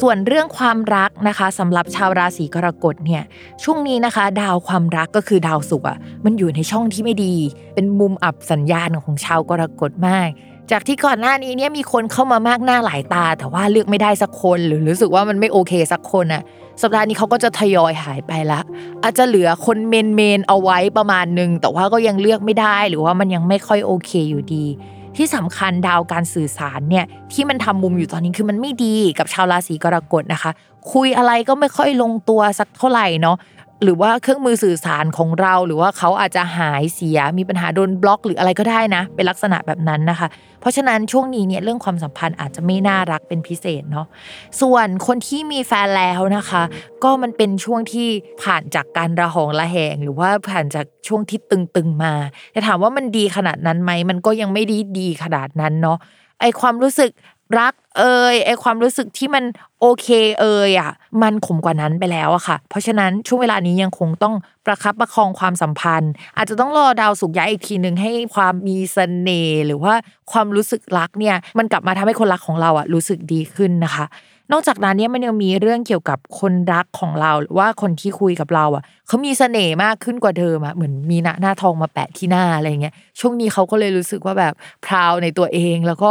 [0.00, 3.22] ส่วนเรื่องความรักนะคะสำหรับชาวราศีกรกฎเนี่ย
[3.62, 7.34] ช่วงนี้นะคะ ดาวความรักก็คือดาวศุกร์อะมันอยู่ในช่องที่ไม่ดี
[7.74, 10.28] เป็นมุมอับสัญญาณของชาวกรกฎมาก
[10.70, 16.42] จากที่ก่อนหน้านี้เนี่ยมีคนเข้ามามากหน้าหลายตา แต่ว่าเลือกไม่ได้สักคนหรือรู้สึกว่ามันไม่โอเคสักคนอะ
[16.82, 18.60] สัปดาห์นี้เขาก็จะทยอยหายไปละ
[19.02, 24.64] อาจจะเหลือคนเมนเมนเอาไว้ประมาณหนึ่งแต่ว่าก็ยังเลือกไม่ได้ หรือว่ามันยังไม่ค่อยโอเคอยู่ดี
[25.18, 30.50] ที่สำคัญดาวการสื่อสารเนี่ยที่มันทำมุมอยู่ตอนนี้คือมันไม่ดีกับชาวราศีกรกฎนะคะ
[30.92, 33.36] คุยอะไรก็ไม่ค่อยลงตัวสักเท่าไหร่เนาะ
[33.82, 40.28] หรือว่าเครื่องมือสื่อสารของเรา หรือว่าเขาอาจจะหายเสียมีปัญหาโดนบล็อกหรืออะไรก็ได้นะ เป็นลักษณะแบบนั้นนะคะ
[40.60, 44.06] เพราะฉะนั้นช่วงนี้เนี่ยเรื่องความสัมพันธ์อาจจะไม่น่ารักเป็นพิเศษเนาะ
[44.60, 46.62] ส่วนคนที่มีแฟนแล้วนะคะ
[47.04, 48.08] ก็มันเป็นช่วงที่
[48.42, 52.14] ผ่านจากการระหองระแหง หรือว่าผ่านจากช่วงที่ตึงๆมา
[52.52, 55.98] แต่ถามว่ามันดีขนาดนั้นไหมมันก็ยังไม่ดีดีขนาดนั้นเนาะ
[56.40, 57.10] ไอความรู้สึก
[57.58, 59.44] รักเอ่ยไอความรู้สึกที่มัน
[59.80, 60.06] โอเค
[60.40, 60.90] เอ่ยอะ
[61.22, 64.34] มันขมกว่านั้นไปแล้วอะค่ะ เพราะฉะนั้นช่วงเวลานี้ยังคงต้อง
[64.66, 69.94] ประคับประคองความสัมพันธ์ อาจจะต้องรอดาวสุกย้ายอีกทีหนึ่งให้ความมีเสน่ห์หรือว่า
[70.32, 74.04] ความรู้สึกรักเนี่ย มันกลับมาทำให้คนรักของเราอะรู้สึกดีขึ้นนะคะ
[74.52, 84.52] นอกจากนั้นเนี่ยมันยังมีเรื่องเกี่ยวกับคนรักของเราหรือว่าคนที่คุยกับเราอะเขามีเสน่ห์มากขึ้นกว่าเดิมอะเหมือนมีหน้าหน้าทองมาแปะที่หน้าอะไรเงี้ยช่วงนี้เขาก็เลยรู้สึกว่าแบบ
[84.84, 86.10] พราวในตัวเอง แล้วก็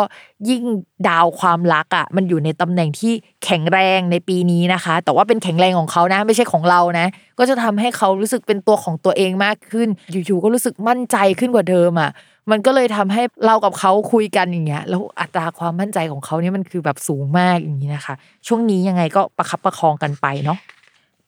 [0.50, 0.64] ยิ่ง
[1.08, 3.14] ดาวความรักอะมันอยู่ในตำแหน่งที่
[3.46, 7.08] แข็งแรงในปีนี้นะคะ แต่ว่าเป็นแข็งแรงของเขานะ ไม่ใช่ของเรานะ
[7.40, 12.12] ก็จะทำให้เขารู้สึกเป็นตัวของตัวเองมากขึ้นอยู่ๆก็รู้สึกมั่นใจขึ้นกว่าเดิมอะ
[12.52, 18.16] มันก็เลยทำให้เรากับเขาคุยกันอย่างเงี้ยแล้วอัตราความมั่นใจของเขาเนี่ยมันคือแบบสูงมากอย่างนี้นะคะ
[18.48, 20.58] ช่วงนี้ยังไงก็ประคับประคองกันไปเนาะ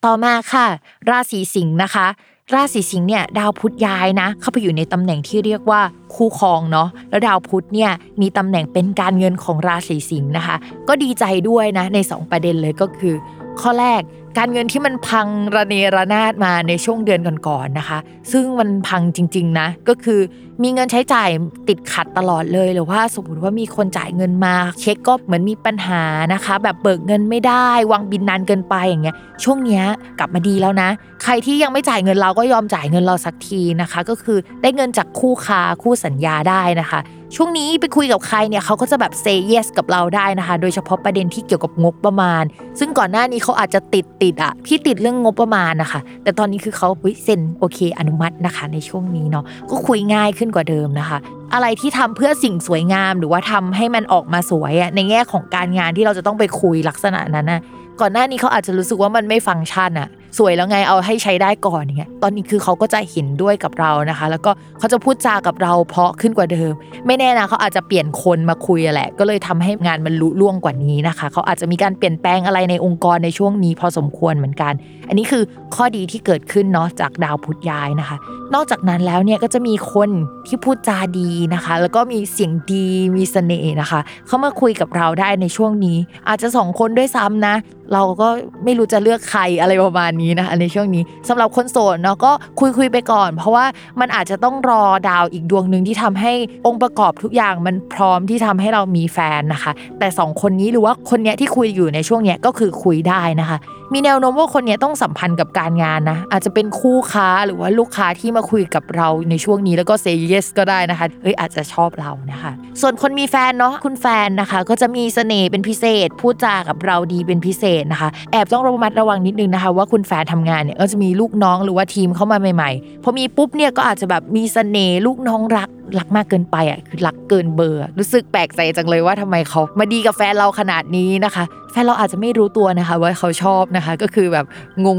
[0.04, 0.66] ต่อมาค่ะ
[1.10, 2.06] ราศีสิงห์นะคะ
[2.54, 5.80] ราศีสิงห์เนี่ยดาวพุธย้ายนะ เข้าไปอยู่ในตำแหน่งที่เรียกว่า
[6.14, 10.56] คู่ครองเนาะแล้วดาวพุธเนี่ยมีตำแหน่งเป็นการเงินของราศีสิงห์นะคะ
[10.88, 13.14] ก็ดีใจด้วยนะใน 2 ประเด็นเลยก็คือ
[13.60, 14.02] ข้อแรก
[14.38, 17.98] การเงินที่มันพังระเนระนาดมาในช่วงเดือนก่อนๆนะคะ
[18.32, 20.20] ซึ่งมันพังจริงๆนะก็คือ
[20.62, 21.28] มีเงินใช้จ่าย
[21.68, 26.02] ติดขัดตลอดเลยหรือว่าสมมติว่ามีคนจ่ายเงินมาเช็คก็เหมือนมีปัญหา
[26.34, 29.84] นะคะ แบบเบิกเงินไม่ได้ วางบินนานเกินไปอย่างเงี้ยช่วงเนี้ย
[30.18, 30.88] กลับมาดีแล้วนะ
[31.22, 37.00] ใครที่ยังไม่จ่ายเงินเราก็ยอมจ่ายเงินเราสักทีนะคะ ก็คือได้เงินจากคู่ค้าคู่สัญญาได้นะคะ
[37.36, 42.44] ช่วงนี้ไปคุยกับใครเนี่ยเขาก็จะแบบ say yes กับเราได้นะคะ โดยเฉพาะประเด็นที่เกี่ยวกับงบประมาณ
[42.78, 46.88] ซึ่งก่อนหน้านี้เขาอาจจะติดติดอะพี่ติดเรื่องงบประมาณนะคะ แต่ตอนนี้คือเขา
[47.24, 51.18] เซ็นโอเคอนุมัตินะคะ ในช่วงนี้เนาะก็คุยง่ายขึ้นกว่าเดิมนะคะ
[51.54, 57.60] อะไรที่ทำเพื่อสิ่งสวยงามหรือว่าทำให้มันออกมาสวยอะในแง่ของการงานที่เราจะต้องไปคุยลักษณะนั้นนะ
[58.00, 66.72] ก่อนหน้านี้เขาอาจจะรู้สึกว่ามันไม่ฟังก์ชันอะ สวยแล้วไงเอาให้ใช้ได้ก่อนอย่างเงี้ยตอนนี้คือเขาก็จะเห็นด้วยกับเรานะคะ แล้วก็เขาจะพูดจากับเราเพราะขึ้นกว่าเดิม
[67.06, 74.72] ไม่แน่นะเขาอาจจะเปลี่ยนคนมาคุยแหละ ก็เลยทำให้งานมันลุล่วงกว่านี้นะคะ เขาอาจจะมีการเปลี่ยนแปลงอะไรในองค์กรในช่วงนี้พอสมควรเหมือนกัน
[75.08, 75.42] อันนี้คือ
[75.74, 78.16] ข้อดีที่เกิดขึ้นเนาะจากดาวพุธย้ายนะคะ
[78.54, 80.10] นอกจากนั้นแล้วเนี่ยก็จะมีคน
[80.46, 87.54] ที่พูดจาดีนะคะ แล้วก็มีเสียงดีมีเสน่ห์นะคะ เขามาคุยกับเราได้ในช่วงนี้ อาจจะสองคนด้วยซ้ำนะ
[87.92, 88.28] เราก็
[88.64, 93.66] ไม่รู้จะเลือกใครอะไรประมาณนี้นะคะในช่วงนี้สำหรับคนโสดเนาะก็คุยคุยไปก่อน เพราะว่า
[94.00, 96.32] มันอาจจะต้องรอดาวอีกดวงหนึ่งที่ทำให้
[96.66, 103.58] องค์ประกอบทุกอย่างมันพร้อมที่ทำให้เรามีแฟนนะคะ แต่สองคนนี้หรือว่าคนเนี้ยที่คุยอยู่ในช่วงเนี้ยก็คือคุยได้นะคะ
[103.94, 134.46] มีแนวโน้มว่าคนนี้ต้องสัมพันธ์กับการงานนะ อาจจะเป็นคู่ค้าหรือว่าลูกค้าที่มาคุยกับเราในช่วงนี้แล้วก็ say yes ก็ได้นะคะเอ้ยอาจจะชอบเรานะคะ ส่วนคนมีแฟนเนาะคุณแฟนนะคะ ก็จะมีเสน่ห์เป็นพิเศษ พูดจากับเราดีเป็นพิเศษนะคะ แอบต้องระมัดระวังนิดนึงนะคะ ว่าคุณแฟนทำงานเนี่ยก็จะมีลูกน้องหรือว่าทีมเข้ามาใหม่ๆพอมีปุ๊บเนี่ยก็อาจจะแบบมีเสน่ห์ลูกน้องรักรักมากเกินไปอะคือรักเกินเบอร์ รู้สึกแปลกใจจังเลยว่าทำไมเขามาดีกับแฟนเราขนาดนี้นะคะ แฟนเราอาจจะไม่รู้ตัวนะคะว่าเขาชอบนะคะ ก็คือแบบ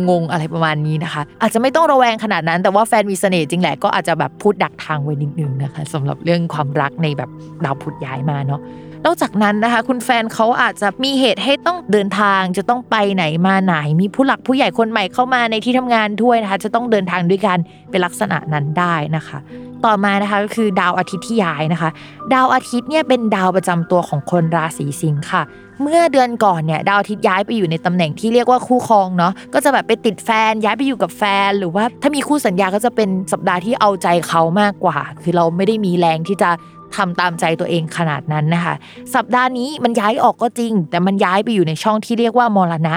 [0.10, 7.30] งงๆอะไรประมาณนี้นะคะ อาจจะไม่ต้องระแวงขนาดนั้น แต่ว่าแฟนมีเสน่ห์จริงแหละก็อาจจะแบบพูดดักทางไว้นิดนึงนะคะสำหรับเรื่องความรักในแบบ
[7.66, 8.62] ดาวพุธย้ายมาเนาะ
[9.06, 17.58] นอกจากนั้นนะคะ คุณแฟนเขาอาจจะมีเหตุให้ต้องเดินทางจะต้องไปไหนมาไหน มีผู้หลักผู้ใหญ่คนใหม่เข้ามาในที่ทำงานด้วยนะคะ จะต้องเดินทางด้วยกัน
[17.90, 19.38] เป็นลักษณะนั้นได้นะคะ
[19.86, 21.90] ต่อมานะคะก็คือดาวอาทิตย์ที่ย้ายนะคะ
[22.34, 25.44] ดาวอาทิตย์เนี่ยเป็นดาวประจำตัวของคนราศีสิงค์ค่ะ
[25.82, 36.50] เมื่อเดือนก่อนเนี่ยดาวอาทิตย์ย้ายไปอยู่ในตำแหน่งที่เรียกว่าคู่ครองเนาะก็จะแบบไปติดแฟนย้ายไปอยู่กับแฟน หรือว่าถ้ามีคู่สัญญาก็จะเป็นสัปดาห์ที่เอาใจเขามากกว่า คือเราไม่ได้มีแรงที่จะ
[36.96, 38.76] ทำตามใจตัวเองขนาดนั้นนะคะ
[39.16, 42.96] สัปดาห์นี้มันย้ายออกก็จริง แต่มันย้ายไปอยู่ในช่องที่เรียกว่ามรณะ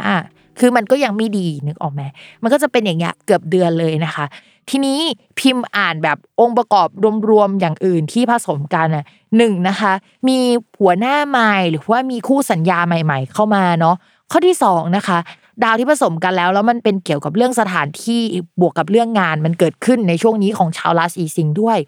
[0.60, 2.02] คือมันก็ยังไม่ดีนึกออกไหม
[2.42, 4.24] มันก็จะเป็นอย่างเงี้ยเกือบเดือนเลยนะคะ
[4.70, 5.00] ทีนี้
[5.38, 6.88] พิมพ์อ่านแบบองค์ประกอบ
[7.30, 9.04] รวมๆอย่างอื่นที่ผสมกันน่ะ
[9.36, 9.92] หนึ่งนะคะ
[10.28, 10.38] มี
[10.80, 13.96] หัวหน้าใหม่หรือว่ามีคู่สัญญาใหม่ ๆ เข้ามาเนาะ
[14.30, 15.18] ข้อที่สองนะคะ
[15.62, 18.20] ดาวที่ผสมกันแล้วแล้วมันเป็นเกี่ยวกับเรื่องสถานที่
[18.60, 21.78] บวกกับเรื่องงานมันเกิดขึ้นในช่วงนี้ของชาวราศีสิงห์ด้วย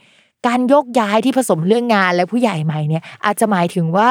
[0.47, 4.09] การยกย้ายที่ผสมเรื่องงานและผู้ใหญ่ใหม่เนี่ยอาจจะหมายถึงว่า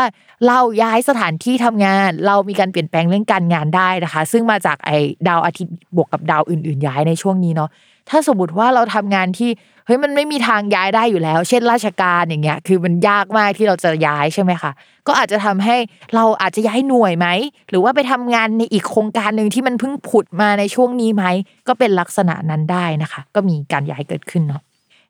[0.47, 4.97] เราย้ายสถานที่ทำงาน เรามีการเปลี่ยนแปลงเรื่องการงานได้นะคะ ซึ่งมาจากไอ้
[5.27, 7.69] ดาวอาทิตย์บวกกับดาวอื่น ๆ ย้ายในช่วงนี้เนาะ
[8.09, 9.49] ถ้าสมมติว่าเราทำงานที่
[9.85, 14.71] เฮ้ยมันไม่มีทางย้ายได้อยู่แล้ว เช่นราชการอย่างเงี้ย คือมันยากมากที่เราจะย้ายใช่ไหมคะ
[15.07, 15.77] ก็อาจจะทำให้
[16.15, 17.27] เราอาจจะย้ายหน่วยไหม
[17.69, 21.23] หรือว่าไปทำงานในอีกโครงการหนึ่งที่มันเพิ่งผุดมาในช่วงนี้ไหม
[21.67, 24.61] ก็เป็นลักษณะนั้นได้นะคะ ก็มีการย้ายเกิดขึ้นเนาะ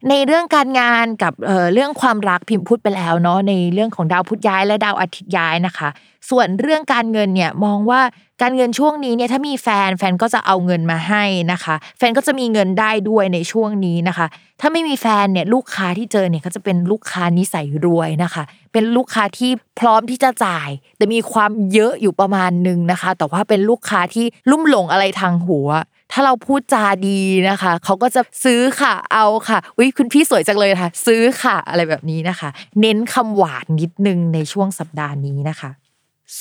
[0.10, 5.90] ในเรื่องการงานกับเเรื่องความรักพิมพ์พูดไปแล้วเนาะในเรื่องของดาวพุธย้ายและดาวอาทิตย์ย้ายนะคะ
[6.30, 8.02] ส่วนเรื่องการเงินเนี่ยมองว่า
[8.42, 14.28] การเงินช่วงนี้เนี่ยถ้ามีแฟนแฟนก็จะเอาเงินมาให้นะคะ แฟนก็จะมีเงินได้ด้วยในช่วงนี้นะคะ
[14.62, 25.68] ถ้าไม่มีแฟนเนี่ยลูกค้าที่เจอเนี่ยก็จะเป็นลูกค้านิสัยรวยนะคะ เป็นลูกค้าที่พร้อมที่จะจ่าย แต่มีความเยอะอยู่ประมาณหนึ่งนะคะ แต่ว่าเป็นลูกค้าที่ลุ่มหลงอะไรทางหัว
[26.18, 32.50] ถ้าเราพูดจาดีนะคะเขาก็จะซื้อค่ะเอาค่ะอุ้ยคุณพี่สวยจังเลยค่ะ ซื้อค่ะอะไรแบบนี้นะคะ
[32.82, 35.70] เน้นคำหวานนิดนึงในช่วงสัปดาห์นี้นะคะ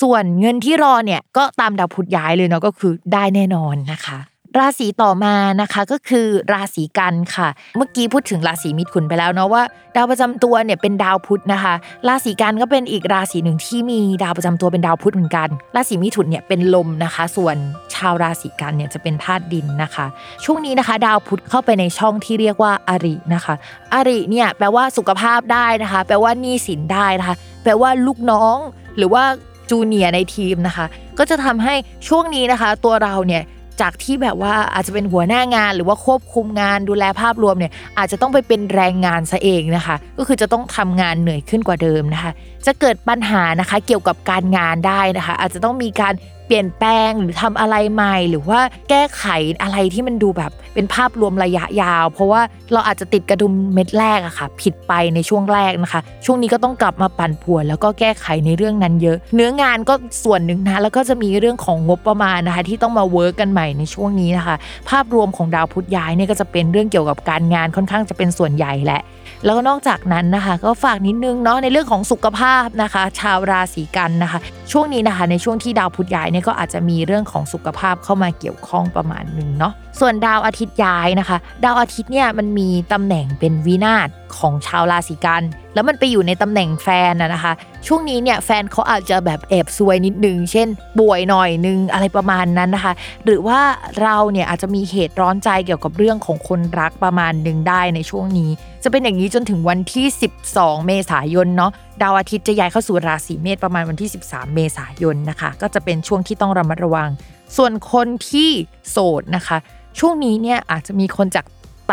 [0.00, 4.18] ส่วนเงินที่รอเนี่ยก็ตามดาวพุธย้ายเลยเนาะก็คือได้แน่นอนนะคะ
[4.58, 9.62] ราศีต่อมานะคะก็คือราศีกันค่ะ เมื่อกี้พูดถึงราศีมิถุนไปแล้วเนาะว่า
[9.96, 11.74] ดาวประจำตัวเนี่ยเป็นดาวพุธนะคะ
[12.08, 17.56] ราศีกันก็เป็นอีกราศีหนึ่งที่มีดาวประจำตัวเป็นดาวพุธเหมือนกัน ราศีมิถุนเนี่ยเป็นลมนะคะ ส่วน
[17.94, 20.06] ชาวราศีกันเนี่ยจะเป็นธาตุดินนะคะ
[20.44, 23.54] ช่วงนี้นะคะ ดาวพุธเข้าไปในช่องที่เรียกว่าอารินะคะ
[23.94, 28.56] อาริเนี่ยแปลว่าสุขภาพได้นะคะ แปลว่าหนี้สินได้นะคะ แปลว่าลูกน้อง
[28.96, 29.24] หรือว่า
[29.70, 30.86] จูเนียในทีมนะคะ
[31.18, 31.74] ก็จะทำให้
[32.08, 33.42] ช่วงนี้นะคะ ตัวเราเนี่ย
[33.80, 42.32] จากที่แบบว่าอาจจะเป็นหัวหน้างานหรือว่าควบคุมงานดูแลภาพรวมเนี่ยอาจจะต้องไปเป็นแรงงานซะเองนะคะ ก็คือจะต้องทำงานเหนื่อยขึ้นกว่าเดิมนะคะ
[42.66, 46.14] จะเกิดปัญหานะคะเกี่ยวกับการงานได้นะคะ อาจจะต้องมีการ
[46.46, 49.24] เปลี่ยนแปลงหรือทำอะไรใหม่ หรือว่าแก้ไข
[49.62, 52.40] อะไรที่มันดูแบบเป็นภาพรวมระยะยาว เพราะว่า
[52.72, 64.56] เราอาจจะติดกระดุมเม็ดแรกอะค่ะ ผิดไปในช่วงแรกนะคะ ช่วงนี้ก็ต้องกลับมาปั่นป่วน แล้วก็แก้ไขในเรื่องนั้นเยอะ เนื้องานก็ส่วนหนึ่งนะแล้วก็จะมีเรื่องของงบประมาณนะคะ ที่ต้องมาเวิร์กกันใหม่ในช่วงนี้นะคะ
[64.90, 69.02] ภาพรวมของดาวพุธย้ายเนี่ยก็จะเป็นเรื่องเกี่ยวกับการงานค่อนข้างจะเป็นส่วนใหญ่แหละ
[69.44, 74.38] แล้วก็นอกจากนั้นนะคะ ก็ฝากนิดนึงเนาะในเรื่องของสุขภาพนะคะ ชาวราศีกันนะคะ
[74.72, 85.42] ช่วงนี้นะคะ ในช่วงที่ดาวพุธย้ายเนี่ยก็อาจจะมีเรื่องของสุขภาพเข้ามาเกี่ยวข้องประมาณหนึ่งเนาะส่วนดาวอาทิตย์ย้ายนะคะ ดาวอาทิตย์เนี่ยมันมีตำแหน่งเป็นวินาศของชาวราศีกัน
[85.74, 87.52] แล้วมันไปอยู่ในตำแหน่งแฟนนะนะคะ
[87.86, 90.68] ช่วงนี้เนี่ยแฟนเขาอาจจะแบบแอบซวยนิดนึง เช่น
[90.98, 92.92] ป่วยหน่อยนึงอะไรประมาณนั้นนะคะ
[93.24, 93.60] หรือว่า
[94.00, 98.50] เราเนี่ยอาจจะมีเหตุร้อนใจเกี่ยวกับเรื่องของคนรักประมาณหนึ่งได้ในช่วงนี้
[98.84, 100.06] จะเป็นอย่างนี้จนถึงวันที่
[100.46, 107.08] 12 เมษายนเนาะ ดาวอาทิตย์จะย้ายเข้าสู่ราศีเมษประมาณวันที่ 13 เมษายนนะคะ ก็จะเป็นช่วงที่ต้องระมัดระวัง
[107.56, 108.50] ส่วนคนที่
[108.90, 109.56] โสดนะคะ
[109.98, 111.44] ช่วงนี้เนี่ยอาจจะมีคนจาก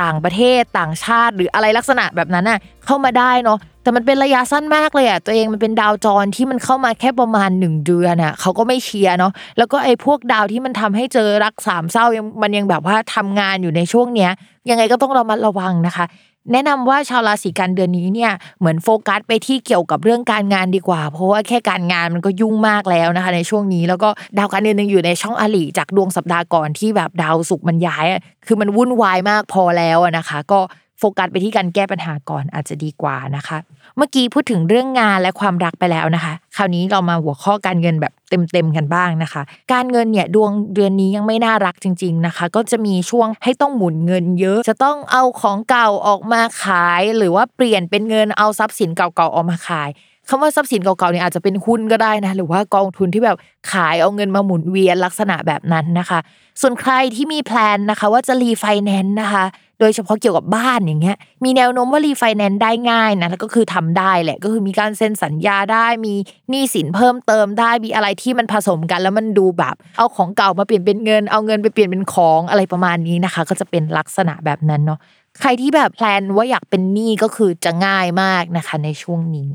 [0.02, 14.32] ต่างประเทศต่างชาติ หรืออะไรลักษณะแบบนั้นน่ะเข้ามาได้เนาะแต่มันเป็นระยะสั้นมากเลยอะตัวเองมันเป็นดาวจรที่มันเข้ามาแค่ประมาณหนึ่งเดือนอะเขาก็ไม่เชียร์เนาะแล้วก็ไอ้พวกดาวที่มันทำให้เจอรักสามเศร้ายังมันยังแบบว่าทำงานอยู่ในช่วงเนี้ย
[14.70, 16.06] ยังไงก็ต้องระมัดระวังนะคะ
[16.52, 28.06] แนะนำว่าชาวราศีกันเดือนนี้เนี่ยเหมือนโฟกัสไปที่เกี่ยวกับเรื่องการงานดีกว่า เพราะว่าแค่การงานมันก็ยุ่งมากแล้วนะคะ ในช่วงนี้แล้วก็ดาวการเงินยังอยู่ในช่องอลีจากดวงสัปดาห์ก่อนที่แบบดาวศุกร์มันย้าย
[28.48, 30.60] คือมันวุ่นวายมากพอแล้วนะคะ ก็
[31.00, 33.58] โฟกัสไปที่การแก้ปัญหาก่อนอาจจะดีกว่านะคะ
[33.98, 39.42] เมื่อกี้พูดถึงเรื่องงานและความรักไปแล้วนะคะ คราวนี้เรามาหัวข้อการเงินแบบเต็มๆกันบ้างนะคะ
[39.74, 49.90] การเงินเนี่ยดวงเดือนนี้ยังไม่น่ารักจริง ๆนะคะ ก็จะมีช่วงให้ต้องหมุนเงินเยอะ จะต้องเอาของเก่าออกมาขาย หรือว่าเปลี่ยนเป็นเงินเอาทรัพย์สินเก่าๆออกมาขาย
[50.34, 53.38] คำว่าทรัพย์สินเก่าๆเนี่ยอาจจะเป็นหุ้นก็ได้นะ หรือว่ากองทุนที่แบบ
[53.72, 56.20] ขายเอาเงินมาหมุนเวียนลักษณะแบบนั้นนะคะ
[56.62, 59.46] ส่วนใครที่มี plan นะคะ ว่าจะรีไฟแนนซ์นะคะ
[59.80, 66.14] โดยเฉพาะเกี่ยวกับบ้านอย่างเงี้ย มีแนวโน้มว่ารีไฟแนนซ์ได้ง่ายนะแล้วก็คือทำได้แหละ ก็คือมีการเซ็นสัญญาได้มี
[66.50, 75.00] หนี้สินเพิ่มเติมได้มีอะไรที่มันผสมกัน แล้วมันดูแบบ เอาของเก่ามาเปลี่ยนเป็นเงิน เอาเงินไปเปลี่ยนเป็นของอะไรประมาณนี้นะคะ ก็จะเป็นลักษณะแบบนั้นเนาะ
[75.42, 79.50] ใครที่แบบแพลนว่าอยากเป็นหนี้ก็คือจะง่ายมากนะคะในช่วงนี้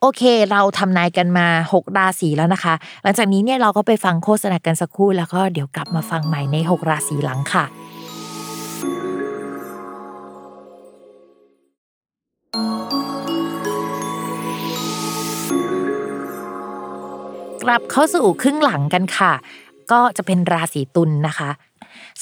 [0.00, 7.64] โอเค เราทำนายกันมา 6 ราศีแล้วนะคะ หลังจากนี้เนี่ยเราก็ไปฟังโฆษณากันสักครู่ แล้วก็เดี๋ยวกลับมาฟังใหม่ใน 6 ราศีหลังค่ะ
[17.62, 19.32] กลับเข้าสู่ครึ่งหลังกันค่ะ
[19.92, 21.50] ก็จะเป็นราศีตุลนะคะ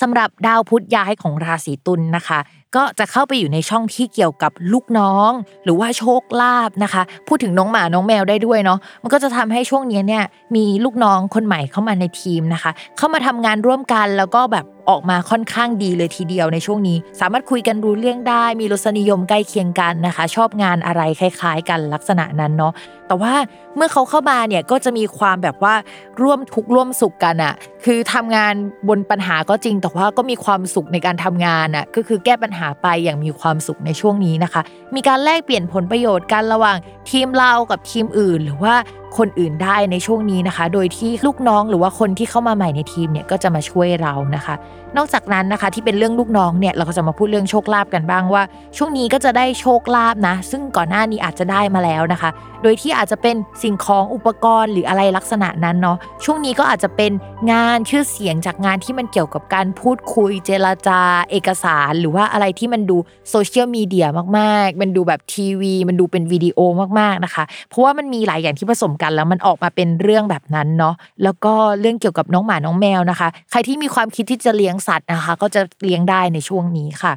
[0.00, 2.38] สำหรับดาวพุธย้ายของราศีตุลนะคะ
[2.76, 5.30] ก็จะเข้าไปอยู่ในช่องที่เกี่ยวกับลูกน้อง
[5.64, 10.24] หรือว่าโชคลาภนะคะ พูดถึงน้องหมาน้องแมวได้ด้วยเนาะมันก็จะทำให้ช่วงนี้เนี่ย
[10.56, 22.72] มีลูกน้องคนใหม่เข้ามาในทีมนะคะ เข้ามาทำงานร่วมกันแล้วก็แบบออกมาค่อนข้างดีเลยทีเดียวในช่วงนี้ สามารถคุยกันรู้เรื่องได้ มีรสนิยมใกล้เคียงกันนะคะ ชอบงานอะไรคล้าย ๆ กันลักษณะนั้นเนาะ
[23.08, 23.34] แต่ว่า
[23.76, 25.74] เมื่อเขาเข้ามาเนี่ยก็จะมีความแบบว่า
[26.22, 28.54] ร่วมทุกข์ร่วมสุขกันอะคือทำงาน
[28.88, 34.62] บนปัญหาก็จริง แต่ว่าก็มีความสุขในการทำงานอะก็คือแก้ปัญหาไปอย่างมีความสุขในช่วงนี้นะคะ
[34.94, 36.76] มีการแลกเปลี่ยนผลประโยชน์กันระหว่าง
[37.10, 38.74] ทีมเรากับทีมอื่น หรือว่า
[39.18, 44.54] คนอื่นได้ในช่วงนี้นะคะ โดยที่ลูกน้องหรือว่าคนที่เข้ามาใหม่ในทีมเนี่ยก็จะมาช่วยเรานะคะ
[44.96, 48.42] นอกจากนั้นนะคะที่เป็นเรื่องลูกน้องเนี่ยเราก็จะมาพูดเรื่องโชคลาภกันบ้างว่า
[48.76, 52.30] ช่วงนี้ก็จะได้โชคลาภนะ ซึ่งก่อนหน้านี้อาจจะได้มาแล้วนะคะ
[52.62, 57.12] โดยที่อาจจะเป็นสิ่งของอุปกรณ์หรืออะไรลักษณะนั้นเนาะช่วงนี้ก็อาจจะเป็น
[57.52, 62.96] งานชื่อเสียงจากงานที่มันเกี่ยวกับการพูดคุยเจรจา เอกสาร หรือว่าอะไรที่มันดู
[63.30, 64.06] โซเชียลมีเดีย
[64.38, 66.58] มากๆ มันดูแบบทีวี มันดูเป็นวิดีโอ
[67.00, 77.14] มากๆนะคะ เพราะว่ามันมีหลายอย่างที่ผสมกัน แล้วมันออกมาเป็นเรื่องแบบนั้นเนาะแล้วก็เรื่องเกี่ยวกับน้องหมาน้องแมวนะคะ ใครที่มีความคิดที่จะเลี้ยงสัตว์นะคะ ก็จะเลี้ยงได้ในช่วงนี้ค่ะ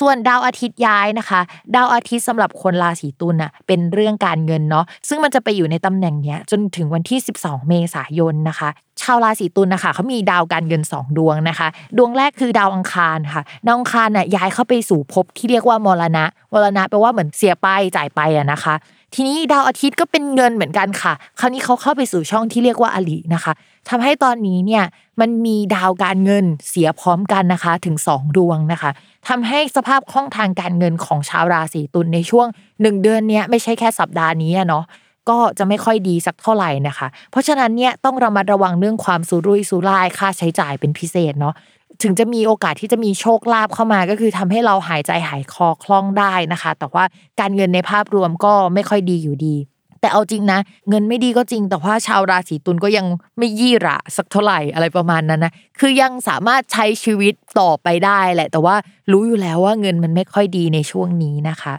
[0.00, 1.40] ส่วนดาวอาทิตย์ย้ายนะคะ
[1.74, 8.68] ดาวอาทิตย์สำหรับคนราศีตุลน่ะเป็นเรื่องการเงินเนาะซึ่งมันจะไปอยู่ในตำแหน่งเนี้ยจนถึงวันที่ 12 เมษายนนะคะ
[9.00, 18.74] ชาวราศีตุลนะคะเขามีดาวการเงิน 2 ดวงนะคะ ดวงแรกคือดาวอังคารค่ะดาวอังคารน่ะย้ายเข้าไปสู่ภพที่เรียกว่ามรณะมรณะแปลว่าเหมือนเสียไปจ่ายไปอะนะคะ
[19.14, 23.52] ทีนี้ดาวอาทิตย์ก็เป็นเงินเหมือนกันค่ะ คราวนี้เขาเข้าไปสู่ช่องที่เรียกว่าอลินะคะ
[23.88, 24.84] ทำให้ตอนนี้เนี่ย
[25.20, 28.90] มันมีดาวการเงินเสียพร้อมกันนะคะถึง 2 ดวงนะคะ
[29.28, 34.84] ทำให้สภาพคล่องทางการเงินของชาวราศีตุลในช่วง 1 เดือนเนี้ยไม่ใช่แค่สัปดาห์นี้เนาะ
[35.30, 41.54] ก็จะไม่ค่อยดีสักเท่าไหร่นะคะ เพราะฉะนั้นเนี่ยต้องระมัดระวังเรื่องความสุรุ่ยสุร่ายค่าใช้จ่ายเป็นพิเศษเนาะ
[42.02, 47.04] ถึงจะมีโอกาสที่จะมีโชคลาภเข้ามาก็คือทำให้เราหายใจหายคอคล่องได้นะคะ แต่ว่า
[47.40, 49.56] การเงินในภาพรวมก็ไม่ค่อยดีอยู่ดี
[50.00, 53.06] แต่เอาจริงนะ เงินไม่ดีก็จริง แต่ว่าชาวราศีตุลก็ยัง
[53.38, 58.76] ไม่ยี่ระสักเท่าไหร่อะไรประมาณนั้นนะคือยังสามารถใช้ชีวิตต่อไปได้แหละ แต่ว่า
[59.12, 61.74] รู้อยู่แล้วว่าเงินมันไม่ค่อยดีในช่วงนี้นะคะ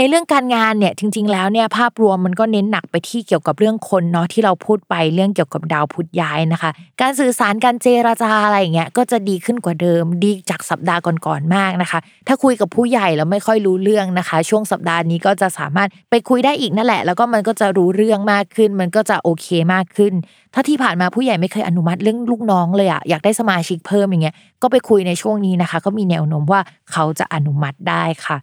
[0.00, 20.12] ในเรื่องการงานเนี่ยจริง ๆ แล้วเนี่ยภาพรวมมันก็เน้นหนักไปที่เกี่ยวกับเรื่องคนเนาะที่เราพูดไปเรื่องเกี่ยวกับดาวพุธย้ายนะคะ การสื่อสารการเจรจาอะไรเงี้ยก็จะดีขึ้นกว่าเดิม ดีจากสัปดาห์ก่อนๆมากนะคะ ถ้าคุยกับผู้ใหญ่แล้วไม่ค่อยรู้เรื่องนะคะ ช่วงสัปดาห์นี้ก็จะสามารถไปคุยได้อีกนั่นแหละ แล้วก็มันก็จะรู้เรื่องมากขึ้น มันก็จะโอเคมากขึ้น
[20.54, 26.60] ถ้าที่ผ่านมาผู้ใหญ่ไม่เคยอนุมัติเรื่องลูกน้องเลยอะอยากได้สมาชิกเพิ่มอย่างเงี้ยก็ไปคุยในช่วงนี้นะคะ ก็มีแนวโน้มว่า
[26.92, 28.38] เขาจะอนุมัติได้ค่ะ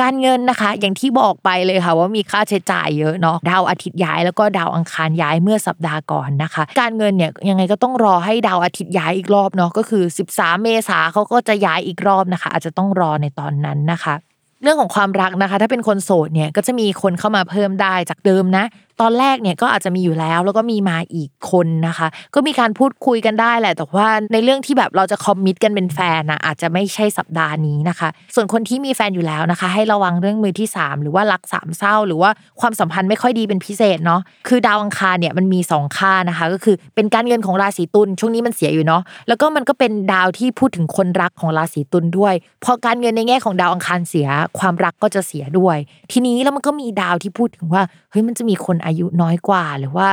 [0.00, 14.14] การเงินนะคะ อย่างที่บอกไปเลยค่ะว่ามีค่าใช้จ่ายเยอะเนาะดาวอาทิตย์ย้ายแล้วก็ดาวอังคารย้ายเมื่อสัปดาห์ก่อนนะคะ การเงินเนี่ยยังไงก็ต้องรอให้ดาวอาทิตย์ย้ายอีกรอบเนาะก็คือ 13 เมษาเขาก็จะย้ายอีกรอบนะคะ อาจจะต้องรอในตอนนั้นนะคะ
[14.62, 18.64] เรื่องของความรักนะคะ ถ้าเป็นคนโสดเนี่ยก็จะมีคนเข้ามาเพิ่มได้จากเดิมนะ
[19.02, 42.34] ตอนแรกเนี่ยก็อาจจะมีอยู่แล้ว แล้วก็มีมาอีกคนนะคะ ก็มีการพูดคุยกันได้แหละ แต่ว่าในเรื่องที่แบบเราจะคอมมิตกันเป็นแฟนนะอาจจะไม่ใช่สัปดาห์นี้นะคะ ส่วนคนที่มีแฟนอยู่แล้วนะคะ ให้ระวังเรื่องมือที่ 3 หรือว่ารักสามเศร้า หรือว่าความสัมพันธ์ไม่ค่อยดีเป็นพิเศษเนาะคือดาวอังคารเนี่ยมันมี 2 ค่านะคะ ก็คือเป็นการเงินของราศีตุลช่วงนี้มันเสียอยู่เนาะแล้วก็มันก็เป็นดาวที่พูดถึงคนรักของราศีตุลด้วย
[42.64, 45.76] พอการเงินในแง่ของดาวอังคารเสีย ความรักก็จะเสียด้วย
[46.12, 50.08] ทีนี้แล้วมันก็มีดาวที่พูดถึงว่าเฮ้ยมันจะมีคนอาายุน้อยกว่าหรือว่า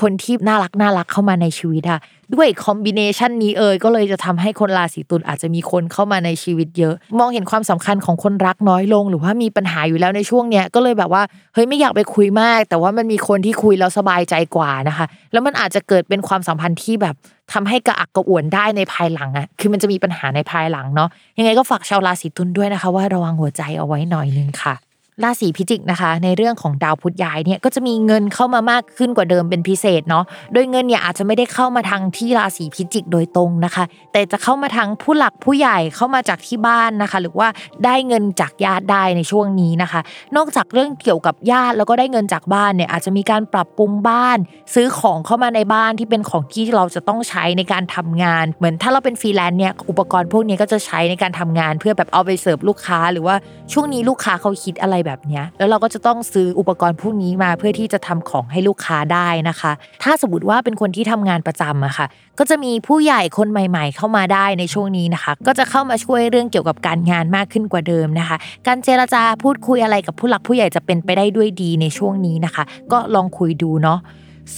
[0.00, 2.00] คนที่น่ารักน่ารักเข้ามาในชีวิตอะ
[2.34, 11.22] ด้วยคอมบิเนชันนี้เอ่ยก็เลยจะทำให้คนราศีตุลอาจจะมีคนเข้ามาในชีวิตเยอะ มองเห็นความสำคัญของคนรักน้อยลง หรือว่ามีปัญหาอยู่แล้วในช่วงเนี้ยก็เลยแบบว่า
[11.54, 17.14] เฮ้ยไม่อยากไปคุยมาก แต่ว่ามันมีคนที่คุยแล้วสบายใจกว่านะคะ แล้วมันอาจจะเกิดเป็นความสัมพันธ์ที่แบบ
[17.52, 24.74] ทำให้กระอักกระอ่วนได้ในภายหลังอะคือมันจะมีปัญหาในภายหลังเนาะยังไงก็ฝากชาวราศีตุลด้วยนะคะ ว่าระวังหัวใจเอาไว้หน่อยนึงค่ะ
[25.22, 37.48] ราศีพิจิกนะคะ ในเรื่องของดาวพุธย้ายเนี่ยก็จะมีเงินเข้ามามากขึ้นกว่าเดิมเป็นพิเศษเนาะโดยเงินเนี่ยอาจจะไม่ได้เข้ามาทางที่ราศีพิจิกโดยตรงนะคะ แต่จะเข้ามาทางผู้หลักผู้ใหญ่เข้ามาจากที่บ้านนะคะ หรือว่า
[37.84, 40.00] ได้เงินจากญาติได้ในช่วงนี้นะคะ
[40.36, 44.38] นอกจากเรื่องเกี่ยวกับญาติแล้วก็ได้เงินจากบ้านเนี่ยอาจจะมีการปรับปรุงบ้าน
[44.74, 53.34] ซื้อของเข้ามาในบ้านที่เป็นของที่เราจะต้องใช้ในการทำงาน เหมือนถ้าเราเป็นฟรีแลนซ์เนี่ยอุปกรณ์พวกนี้ก็จะใช้ในการทำงาน เพื่อแบบเอาไปเสิร์ฟลูกค้า หรือว่า
[53.72, 59.72] ช่วงนี้ลูกค้าเขาคิดอะไรแบบนี้แล้วเราก็จะต้องซื้ออุปกรณ์พวกนี้มาเพื่อที่จะทำของให้ลูกค้าได้นะคะ
[60.02, 62.06] ถ้าสมมติว่าเป็นคนที่ทำงานประจำอะค่ะ
[62.38, 68.36] ก็จะมีผู้ใหญ่คนใหม่ ๆ เข้ามาได้ในช่วงนี้นะคะ ก็จะเข้ามาช่วยเรื่องเกี่ยวกับการงานมากขึ้นกว่าเดิมนะคะ
[68.66, 73.98] การเจรจาพูดคุยอะไรกับผู้หลักผู้ใหญ่จะเป็นไปได้ด้วยดีในช่วงนี้นะคะ ก็ลองคุยดูเนาะ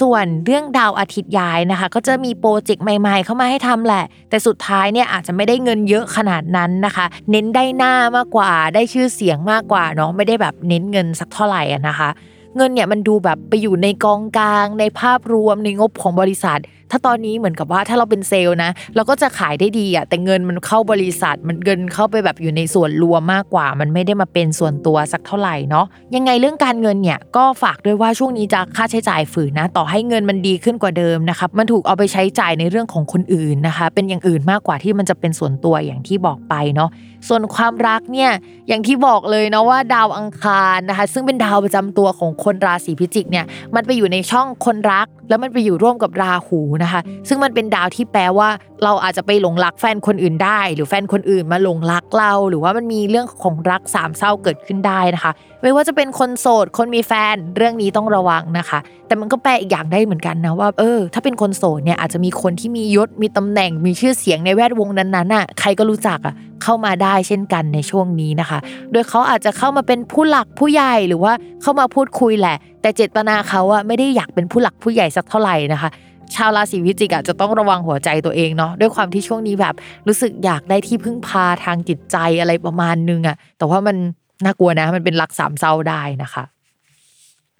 [0.00, 12.08] ส่วนเรื่องดาวอาทิตย์ย้ายนะคะ ก็จะมีโปรเจกต์ใหม่ๆ เข้ามาให้ทำแหละ แต่สุดท้ายเนี่ยอาจจะไม่ได้เงินเยอะขนาดนั้นนะคะ เน้นได้หน้ามากกว่าได้ชื่อเสียงมากกว่าเนาะไม่ได้แบบเน้นเงินสักเท่าไหร่นะคะ
[12.56, 36.90] เงินเนี่ยมันดูแบบไปอยู่ในกองกลาง ในภาพรวมในงบของบริษัท ถ้าตอนนี้เหมือนกับว่าถ้าเราเป็นเซลล์นะ เราก็จะขายได้ดีอะแต่เงินมันเข้าบริษัท มันเงินเข้าไปแบบอยู่ในส่วนรวมมากกว่า มันไม่ได้มาเป็นส่วนตัวสักเท่าไหร่เนาะยังไงเรื่องการเงินเนี่ยก็ฝากด้วยว่าช่วงนี้จะค่าใช้จ่ายฝืนนะ ต่อให้เงินมันดีขึ้นกว่าเดิมนะครับมันถูกเอาไปใช้จ่ายในเรื่องของคนอื่นนะคะ เป็นอย่างอื่นมากกว่าที่มันจะเป็นส่วนตัวอย่างที่บอกไปเนาะ
[37.28, 38.30] ส่วนความรักเนี่ย
[38.68, 48.48] อย่างที่บอกเลยเนาะว่าดาวอังคารนะคะ ซึ่งเป็นดาวประจำตัวของคนราศีพิจิกเนี่ยมันไปอยู่ในช่องคนรัก แล้วมันไปอยู่ร่วมกับราหูนะคะ ซึ่งมันเป็นดาวที่แปลว่า
[48.84, 55.32] เราอาจจะไปหลงรักแฟนคนอื่นได้ หรือแฟนคนอื่นมาหลงรักเรา หรือว่ามันมีเรื่องของรักสามเศร้าเกิดขึ้นได้นะคะ
[55.62, 66.34] ไม่ว่าจะเป็นคนโสดคนมีแฟนเรื่องนี้ต้องระวังนะคะ แต่มันก็แปลอีกอย่างได้เหมือนกันนะว่าเออ ถ้าเป็นคนโสดเนี่ยอาจจะมีคนที่มียศมีตำแหน่งมีชื่อเสียงในแวดวงนั้นๆน่ะใครก็รู้จักอะ
[66.64, 68.58] เข้ามาได้เช่นกันในช่วงนี้นะคะ
[68.92, 75.90] โดยเขาอาจจะเข้ามาเป็นผู้หลักผู้ใหญ่หรือว่าเข้ามาพูดคุยแหละ แต่เจตนาเขาอะไม่ได้อยากเป็นผู้หลักผู้ใหญ่สักเท่าไหร่นะคะ
[76.34, 79.74] ชาวราศีพิจิกอะจะต้องระวังหัวใจตัวเองเนาะด้วยความที่ช่วงนี้แบบ
[80.06, 83.96] รู้สึกอยากได้ที่พึ่งพาทางจิตใจอะไรประมาณนึงอะแต่ว่ามัน
[84.44, 86.44] น่ากลัวนะมันเป็นลักสามเศร้าได้นะคะ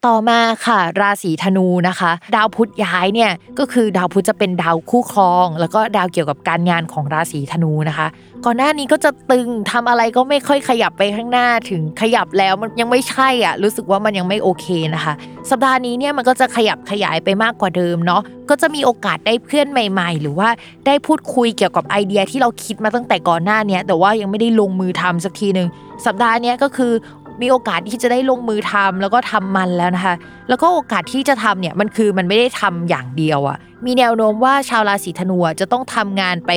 [0.07, 8.07] ต่อมาค่ะ ราศีธนูนะคะ ดาวพุธย้ายเนี่ยก็คือดาวพุธจะเป็นดาวคู่ครอง แล้วก็ดาวเกี่ยวกับการงานของราศีธนูนะคะ
[8.45, 15.15] ก่อนหน้านี้ก็จะตึงทำอะไรก็ไม่ค่อยขยับไปข้างหน้าถึงขยับแล้วมันยังไม่ใช่อะรู้สึกว่ามันยังไม่โอเคนะคะ
[15.51, 20.49] สัปดาห์นี้เนี่ยมันก็จะขยับขยายไปมากกว่าเดิมเนาะก็จะมีโอกาสได้เพื่อนใหม่ ๆ หรือว่า
[20.87, 25.69] ได้พูดคุยเกี่ยวกับไอเดียที่เราคิดมาตั้งแต่ก่อนหน้านี้แต่ว่ายังไม่ได้ลงมือทำสักทีหนึ่ง
[26.07, 26.93] สัปดาห์นี้ก็คือ
[27.43, 30.14] มีโอกาสที่จะได้ลงมือทำแล้วก็ทำมันแล้วนะคะ
[30.49, 36.51] แล้วก็โอกาสที่จะทำเนี่ยมันคือมันไม่ได้ทำอย่างเดียวอะ่ะมีแนวโน้มว่าชาวราศีธนูจะต้องทำงานไป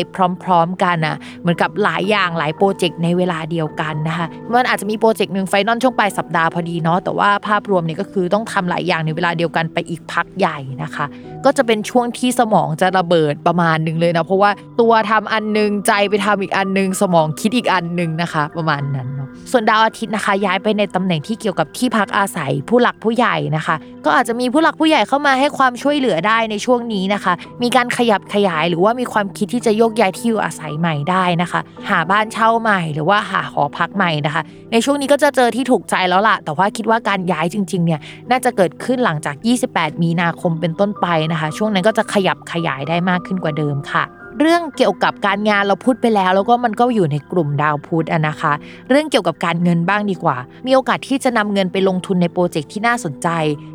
[0.43, 11.05] พร้อม ๆ กันอะเหมือนกับหลายอย่างหลายโปรเจกต์ในเวลาเดียวกันนะคะ มันอาจจะมีโปรเจกต์หนึ่ง final ช่วงปลายสัปดาห์พอดีเนาะแต่ว่าภาพรวมเนี่ยก็คือต้องทำหลายอย่างในเวลาเดียวกันไปอีกพักใหญ่นะคะ
[11.45, 14.51] ก็จะเป็นช่วงที่สมองจะระเบิดประมาณหนึ่งเลยนะเพราะว่า
[14.82, 27.34] ตัวทำอันหนึ่งใจไปทำอีกอันหนึ่งสมองคิดอีกอันหนึ่งนะคะ ประมาณนั้นเนาะส่วนดาวอาทิตย์นะคะ ย้ายไปในตำแหน่งที่เกี่ยวกับที่พักอาศัยผู้หลักผู้ใหญ่นะคะ ก็อาจจะมีผู้หลักผู้ใหญ่เข้ามาให้ความช่วยเหลือได้ในช่วงนี้นะคะ
[27.64, 34.41] มีการขยับขยายหรือว่ามีความคิดที่จะโยกย้ายที่อยู่อาศัยใหม่ได้นะคะ หาบ้านเช่าใหม่หรือว่าหาหอพักใหม่นะคะ
[34.72, 37.99] ในช่วงนี้ก็จะเจอที่ถูกใจแล้วล่ะ แต่ว่าคิดว่าการย้ายจริงๆเนี่ย
[38.32, 39.36] น่าจะเกิดขึ้นหลังจาก
[39.70, 44.03] 28 มีนาคมเป็นต้นไปนะคะ ช่วงนั้นก็จะขยับขยายได้มากขึ้นกว่าเดิมค่ะ
[44.39, 48.53] เรื่องเกี่ยวกับการงานเราพูดไปแล้ว แล้วก็มันก็อยู่ในกลุ่มดาวพุธอะนะคะ
[48.89, 53.27] เรื่องเกี่ยวกับการเงินบ้างดีกว่า มีโอกาสที่จะนำเงินไปลงทุนในโปรเจกต์ที่น่าสนใจ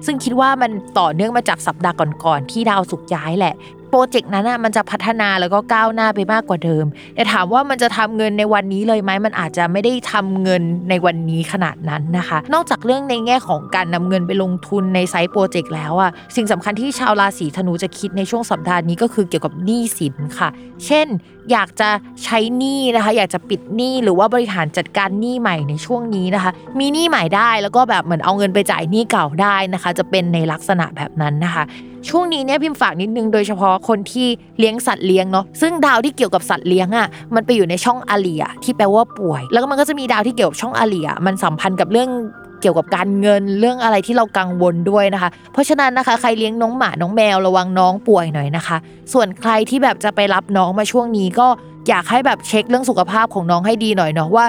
[0.06, 3.54] ซึ่งคิดว่ามันต่อเนื่องมาจากสัปดาห์ก่อนๆที่ดาวสุกร์ย้ายแหละ
[3.94, 6.84] โปรเจกต์นั้นอะมันจะพัฒนาแล้วก็ก้าวหน้าไปมากกว่าเดิม
[7.14, 20.48] แต่ถามว่ามันจะทำเงินในวันนี้เลยไหมมันอาจจะไม่ได้ทำเงินในวันนี้ขนาดนั้นนะคะ นอกจากเรื่องในแง่ของการนำเงินไปลงทุนในไซต์โปรเจกต์แล้วอะสิ่งสำคัญที่ชาวราศีธนูจะคิดในช่วงสัปดาห์นี้ก็คือเกี่ยวกับหนี้สินค่ะ
[20.86, 21.06] เช่น
[21.50, 21.88] อยากจะ
[22.24, 31.64] ใช้หนี้นะคะ อยากจะปิดหนี้หรือว่าบริหารจัดการหนี้ใหม่ในช่วงนี้นะคะ มีหนี้ใหม่ได้แล้วก็แบบเหมือนเอาเงินไปจ่ายหนี้เก่าได้นะคะ จะเป็นในลักษณะแบบนั้นนะคะ
[32.08, 34.28] ช่วงนี้เนี่ยพิมพ์ฝากนิดนึงโดยเฉพาะคนที่
[34.58, 42.10] เลี้ยงสัตว์เลี้ยงเนาะซึ่งดาวที่เกี่ยวกับสัตว์เลี้ยงอะมันไปอยู่ในช่องอาเลียที่แปลว่าป่วย แล้วก็มันก็จะมีดาวที่เกี่ยวกับช่องอาเลียมันสัมพันธ์กับเรื่อง
[42.62, 48.76] เกี่ยวกับการเงินเรื่องอะไรที่เรากังวลด้วยนะคะ เพราะฉะนั้นนะคะใครเลี้ยงน้องหมาน้องแมวระวังน้องป่วยหน่อยนะคะ
[49.12, 51.46] ส่วนใครที่แบบจะไปรับน้องมาช่วงนี้ก็
[51.88, 54.46] อยากให้แบบเช็คเรื่องสุขภาพของน้องให้ดีหน่อยเนาะว่า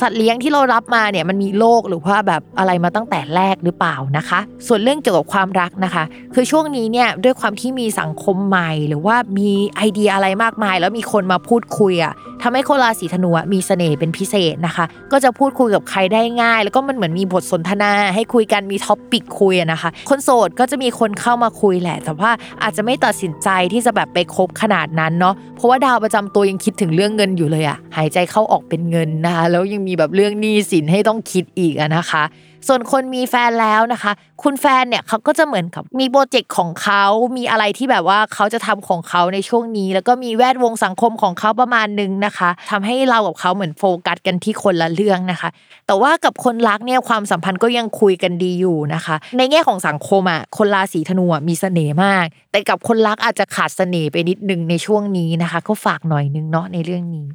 [0.00, 6.04] สัตว์เลี้ยงที่เรารับมาเนี่ยมันมีโรคหรือว่าแบบอะไรมาตั้งแต่แรกหรือเปล่านะคะ ส่วนเรื่องเกี่ยวกับความรักนะคะ
[6.34, 22.30] คือช่วงนี้เนี่ยด้วยความที่มีสังคมใหม่ หรือว่ามีไอเดียอะไรมากมาย แล้วมีคนมาพูดคุยอะ ทำให้คนราศีธนูมีเสน่ห์เป็นพิเศษนะคะ ก็จะพูดคุยกับใครได้ง่าย แล้วก็มันเหมือนมีบทสนทนา ให้คุยกันมี topic คุยนะคะ คนโสดก็จะมีคนเข้ามาคุยแหละ แต่ว่า
[22.62, 32.22] อาจจะไม่ตัดสินใจที่จะแบบไปคบขนาดนั้นเนาะเพราะว่าดาวประจำตัวยังคิดถึงเรื่องเงินอยู่เลยอะหายใจเข้าออกเป็นเงินนะคะแล้วยังมีแบบเรื่องหนี้สินให้ต้องคิดอีกนะคะ
[32.68, 37.04] ส่วนคนมีแฟนแล้วนะคะ คุณแฟนเนี่ยเขาก็จะเหมือนกับมีโปรเจกต์ของเขา
[37.36, 45.48] มีอะไรที่แบบว่าเขาจะทำของเขาในช่วงนี้ แล้วก็มีแวดวงสังคมของเขาประมาณนึงนะคะทำให้เรากับเขาเหมือนโฟกัสกันที่คนละเรื่องนะคะ
[45.86, 57.28] แต่ว่ากับคนรักเนี่ยความสัมพันธ์ก็ยังคุยกันดีอยู่นะคะ ในแง่ของสังคมอะคนราศีธนูมีเสน่ห์มาก แต่กับคนรักอาจจะขาดเสน่ห์ไปนิดนึงในช่วงนี้นะคะ ก็ฝากหน่อยนึงเนาะในเรื่องนี้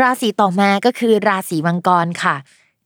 [0.00, 2.36] ราศีต่อมาก็คือราศีมังกรค่ะ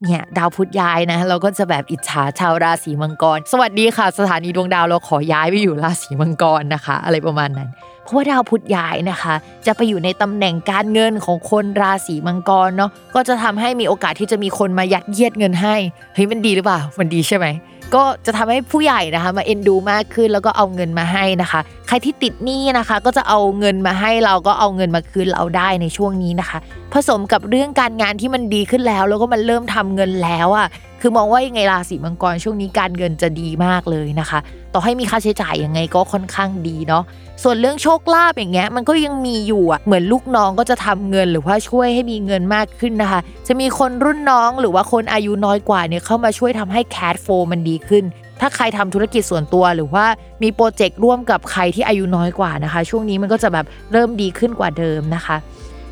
[0.06, 7.68] เนี่ยดาวพุธย้ายนะเราก็จะแบบอิจฉาชาวราศีมังกร สวัสดีค่ะ สถานีดวงดาวเราขอย้ายไปอยู่ราศีมังกรนะคะ อะไรประมาณนั้น
[8.02, 9.34] เพราะว่าดาวพุธย้ายนะคะ
[9.66, 15.76] จะไปอยู่ในตำแหน่งการเงินของคนราศีมังกรเนาะก็จะทำให้มีโอกาสที่จะมีคนมายัดเยียดเงินให้
[16.14, 17.46] เฮ้ยมันดีหรือเปล่ามันดีใช่ไหม
[17.94, 26.58] ก็จะทำให้ผู้ใหญ่นะคะ มาเอ็นดูมากขึ้นแล้วก็เอาเงินมาให้นะคะ ใครที่ติดหนี้นะคะ ก็จะเอาเงินมาให้เราก็เอาเงินมาคืนเราได้ในช่วงนี้นะคะ
[26.92, 30.66] ผสมกับเรื่องการงานที่มันดีขึ้นแล้ว แล้วก็มันเริ่มทำเงินแล้วอะ
[31.06, 34.38] คือมองว่ายังไงราศีมังกรช่วงนี้การเงินจะดีมากเลยนะคะ
[34.74, 37.04] ต่อให้มีค่าใช้จ่ายยังไงก็ค่อนข้างดีเนาะ
[37.42, 48.04] ส่วนเรื่องโชคลาภอย่างเงี้ยมันก็ยังมีอยู่อะเหมือนลูกน้องก็จะทำเงินหรือว่าช่วยให้มีเงินมากขึ้นนะคะ จะมีคนรุ่นน้องหรือว่าคนอายุน้อยกว่าเนี่ยเข้ามาช่วยทำให้แคดโฟมันดีขึ้น
[48.40, 50.06] ถ้าใครทำธุรกิจส่วนตัวหรือว่า
[50.42, 55.36] มีโปรเจกต์ร่วมกับใครที่อายุน้อยกว่านะคะ ช่วงนี้มันก็จะแบบเริ่มดีขึ้นกว่าเดิมนะคะ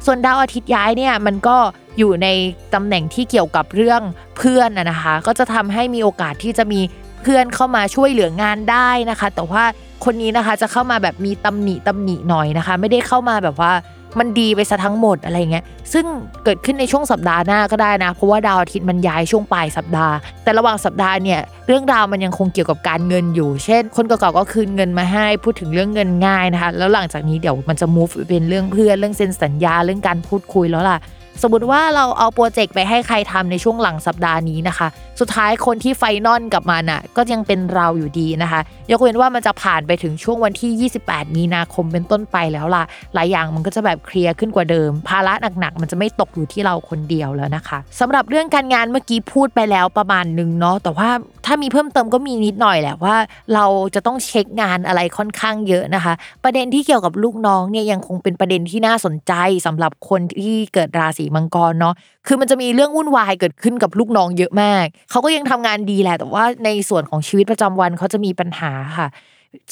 [0.06, 1.56] ส่วนดาวอาทิตย์ย้ายเนี่ยมันก็
[1.98, 2.28] อยู่ใน
[2.74, 4.00] ตำแหน่งที่เกี่ยวกับเรื่อง
[4.38, 6.80] เพื่อนนะคะ ก็จะทำให้มีโอกาสที่จะมี
[7.22, 9.64] เพื่อนเข้ามาช่วยเหลืองานได้นะคะ แต่ว่า
[10.04, 13.72] คนนี้นะคะจะเข้ามาแบบมีตำหนิตำหนิหน่อยนะคะ ไม่ได้เข้ามาแบบว่า
[14.18, 16.04] มันดีไปซะทั้งหมดอะไรเงี้ย ซึ่ง
[16.44, 30.98] เกิดขึ้นในช่วงสัปดาห์หน้าก็ได้นะ เพราะว่าดาวอาทิตย์มันย้ายช่วงปลายสัปดาห์ แต่ระหว่างสัปดาห์เนี่ย เรื่องราวมันยังคงเกี่ยวกับการเงินอยู่ เช่น คนเก่าๆก็คืนเงินมาให้ พูดถึงเรื่องเงินง่ายนะคะ แล้วหลังจากนี้เดี๋ยวมันจะ move เป็นเรื่องเพื่อน เรื่องเซ็นสัญญา เรื่องการพูดคุยแล้วล่ะ
[31.42, 34.88] สมมติว่าเราเอาโปรเจกต์ไปให้ใครทำในช่วงหลังสัปดาห์นี้นะคะ
[35.20, 38.60] สุดท้ายคนที่ไฟนอลกับมันอะ ก็ยังเป็นเราอยู่ดีนะคะ
[38.90, 42.84] ยกเว้นว่ามันจะผ่านไปถึงช่วงวันที่ 28 มีนาคมเป็นต้นไปแล้วล่ะ
[43.14, 51.08] หลายอย่างมันก็จะแบบเคลียร์ขึ้นกว่าเดิม ภาระหนักๆ มันจะไม่ตกอยู่ที่เราคนเดียวแล้วนะคะสำหรับเรื่องการงานเมื่อกี้พูดไปแล้วประมาณนึงเนาะ แต่ว่า
[51.46, 53.16] ถ้ามีเพิ่มเติมก็มีนิดหน่อยแหละว่า
[53.54, 59.32] เราจะต้องเช็คงานอะไรค่อนข้างเยอะนะคะ ประเด็นที่เกี่ยวกับลูกน้องเนี่ยยังคงเป็นประเด็นที่น่าสนใจ
[59.66, 61.94] สำหรับคนที่เกิดราศีมังกรเนาะ
[62.26, 69.08] คือมันจะมีเรื่องวุ่นวายเกิดขึ้นกับลูกน้องเยอะมากเขาก็ยังทำงานดีแหละ แต่ว่าในส่วนของชีวิตประจำวันเขาจะมีปัญหาค่ะ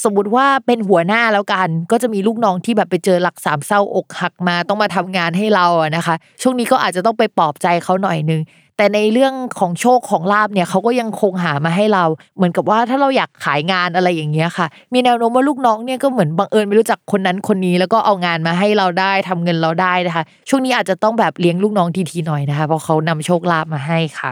[0.05, 8.41] สมมติว่าเป็นหัวหน้าแล้วกัน ก็จะมีลูกน้องที่แบบไปเจอหลักสามเศร้าอกหักมาต้องมาทำงานให้เราอะนะคะ ช่วงนี้ก็อาจจะต้องไปปลอบใจเขาหน่อยนึง
[8.77, 12.05] แต่ในเรื่องของโชคของลาบเนี่ยเขาก็ยังคงหามาให้เรา
[12.37, 24.31] เหมือนกับว่าถ้าเราอยากขายงานอะไรอย่างเงี้ยค่ะ มีแนวโน้มว่าลูกน้องเนี่ยก็เหมือนบังเอิญไม่รู้จักคนนั้นคนนี้ แล้วก็เอางานมาให้เราได้ทำเงินเราได้นะคะ ช่วงนี้อาจจะต้องแบบเลี้ยงลูกน้องทีๆหน่อยนะคะเพราะเขานำโชคลาภมาให้ค่ะ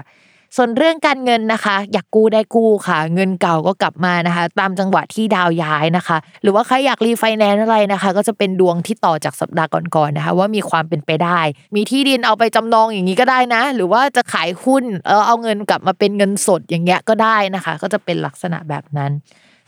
[0.57, 11.41] ส่วนเรื่องการเงินนะคะ อยากกู้ได้กู้ค่ะ เงินเก่าก็กลับมานะคะ ตามจังหวะที่ดาวย้ายนะคะ หรือว่าใครอยากรีไฟแนนซ์อะไรนะคะ ก็จะเป็นดวงที่ต่อจากสัปดาห์ก่อนๆนะคะ ว่ามีความเป็นไปได้
[11.75, 19.11] มีที่ดินเอาไปจำนองอย่างนี้ก็ได้นะ หรือว่าจะขายหุ้นเออเอาเงินกลับมาเป็นเงินสดอย่างเงี้ยก็ได้นะคะ ก็จะเป็นลักษณะแบบนั้น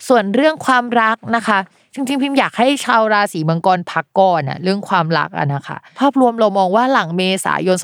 [0.08, 1.58] ส่วนเรื่องความรักนะคะ
[1.94, 7.76] จริงๆพิมพ์อยากให้ชาวราศีมังกรพักก่อนอะเรื่องความรักอะนะคะ ภาพรวมเรามองว่าหลังเมษายน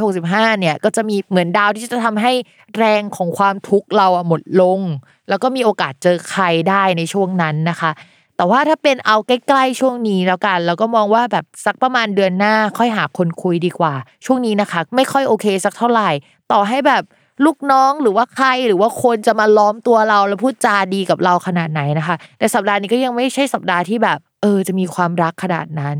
[0.00, 2.32] 2565 เนี่ยก็จะมีเหมือนดาวที่จะทำให้
[2.76, 4.80] แรงของความทุกข์เราอะหมดลง
[5.28, 7.90] แล้วก็มีโอกาสเจอใครได้ในช่วงนั้นนะคะ
[8.36, 13.94] แต่ว่าถ้าเป็นเอาใกล้ๆช่วงนี้แล้วกัน แล้วก็มองว่าแบบสักประมาณเดือนหน้าค่อยหาคนคุยดีกว่า
[14.24, 16.10] ช่วงนี้นะคะ ไม่ค่อยโอเคสักเท่าไหร่
[16.52, 17.02] ต่อให้แบบ
[17.44, 25.98] ลูกน้องหรือว่าใครหรือว่าคนจะมาล้อมตัวเราแล้วพูดจาดีกับเราขนาดไหนนะคะ แต่สัปดาห์นี้ก็ยังไม่ใช่สัปดาห์ที่แบบ เออ จะมีความรักขนาดนั้น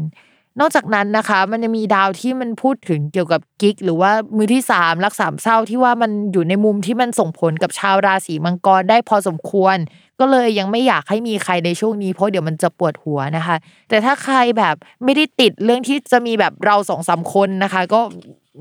[0.60, 9.76] นอกจากนั้นนะคะ มันจะมีดาวที่มันพูดถึงเกี่ยวกับกิ๊กหรือว่ามือที่สามรักสามเศร้าที่ว่ามันอยู่ในมุมที่มันส่งผลกับชาวราศีมังกรได้พอสมควร
[10.20, 13.56] ก็เลยยังไม่อยากให้มีใครในช่วงนี้เพราะเดี๋ยวมันจะปวดหัวนะคะ
[13.88, 14.74] แต่ถ้าใครแบบ
[15.04, 18.00] ไม่ได้ติดเรื่องที่จะมีแบบเราสองสามคนนะคะ ก็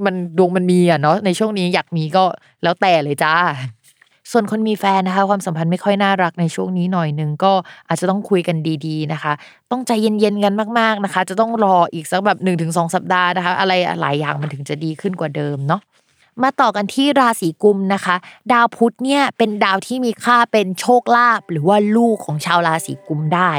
[0.06, 2.24] มันดวงมันมีอะเนาะในช่วงนี้อยากมีก็
[2.64, 3.36] แล้วแต่เลยจ้า
[4.32, 7.52] ส่วนคนมีแฟนนะคะ ความสัมพันธ์ไม่ค่อยน่ารักในช่วงนี้หน่อยนึงก็
[7.88, 9.34] อาจจะต้องคุยกันดีๆนะคะ
[9.72, 15.82] ต้องใจเย็นๆกันมากๆนะคะ จะต้องรออีกสักแบบ1นถึงสสัปดาห์นะคะ อะไรหลายอย่างมันถึงจะดีขึ้นกว่าเดิมเนาะ
[16.44, 18.16] มาต่อกันที่ราศีกุมนะคะ
[18.52, 23.52] ดาวพุธเนี่ยเป็นดาวที่มีค่าเป็นโชคลาภหรือว่าลูกของชาวราศีกุมได้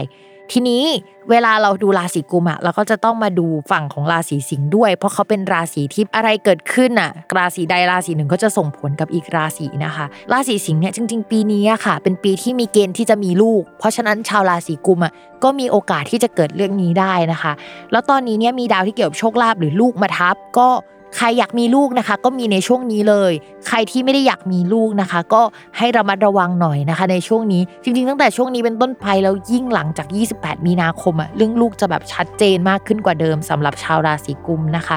[0.53, 0.85] ทีนี้
[1.31, 15.13] เวลาเราดูราศีกุมอะเราก็จะต้องมาดูฝั่งของราศีสิงห์ด้วย เพราะเขาเป็นราศีที่อะไรเกิดขึ้นอะราศีใดราศีหนึ่งก็จะส่งผลกับอีกราศีนะคะ ราศีสิงห์เนี่ยจริง ๆ ปีนี้อะค่ะ เป็นปีที่มีเกณฑ์ที่จะมีลูก เพราะฉะนั้นชาวราศีกุมอะ
[15.45, 17.53] ก็มีโอกาสที่จะเกิดเรื่องนี้ได้นะคะ
[17.93, 20.69] แล้วตอนนี้เนี่ยมีดาวที่เกี่ยวกับโชคลาภหรือลูกมาทับก็
[21.17, 23.33] ใครอยากมีลูกนะคะ ก็มีในช่วงนี้เลย
[23.69, 25.43] ใครที่ไม่ได้อยากมีลูกนะคะ ก็
[25.79, 30.07] ให้ระมัดระวังหน่อยนะคะ ในช่วงนี้จริง ๆ ตั้งแต่ช่วงนี้เป็นต้นไปแล้วยิ่งหลังจาก
[30.37, 34.97] 28 มีนาคมอะเรื่องลูกจะแบบชัดเจนมากขึ้นกว่าเดิมสำหรับชาวราศีกุมนะคะ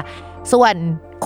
[0.52, 0.74] ส่วน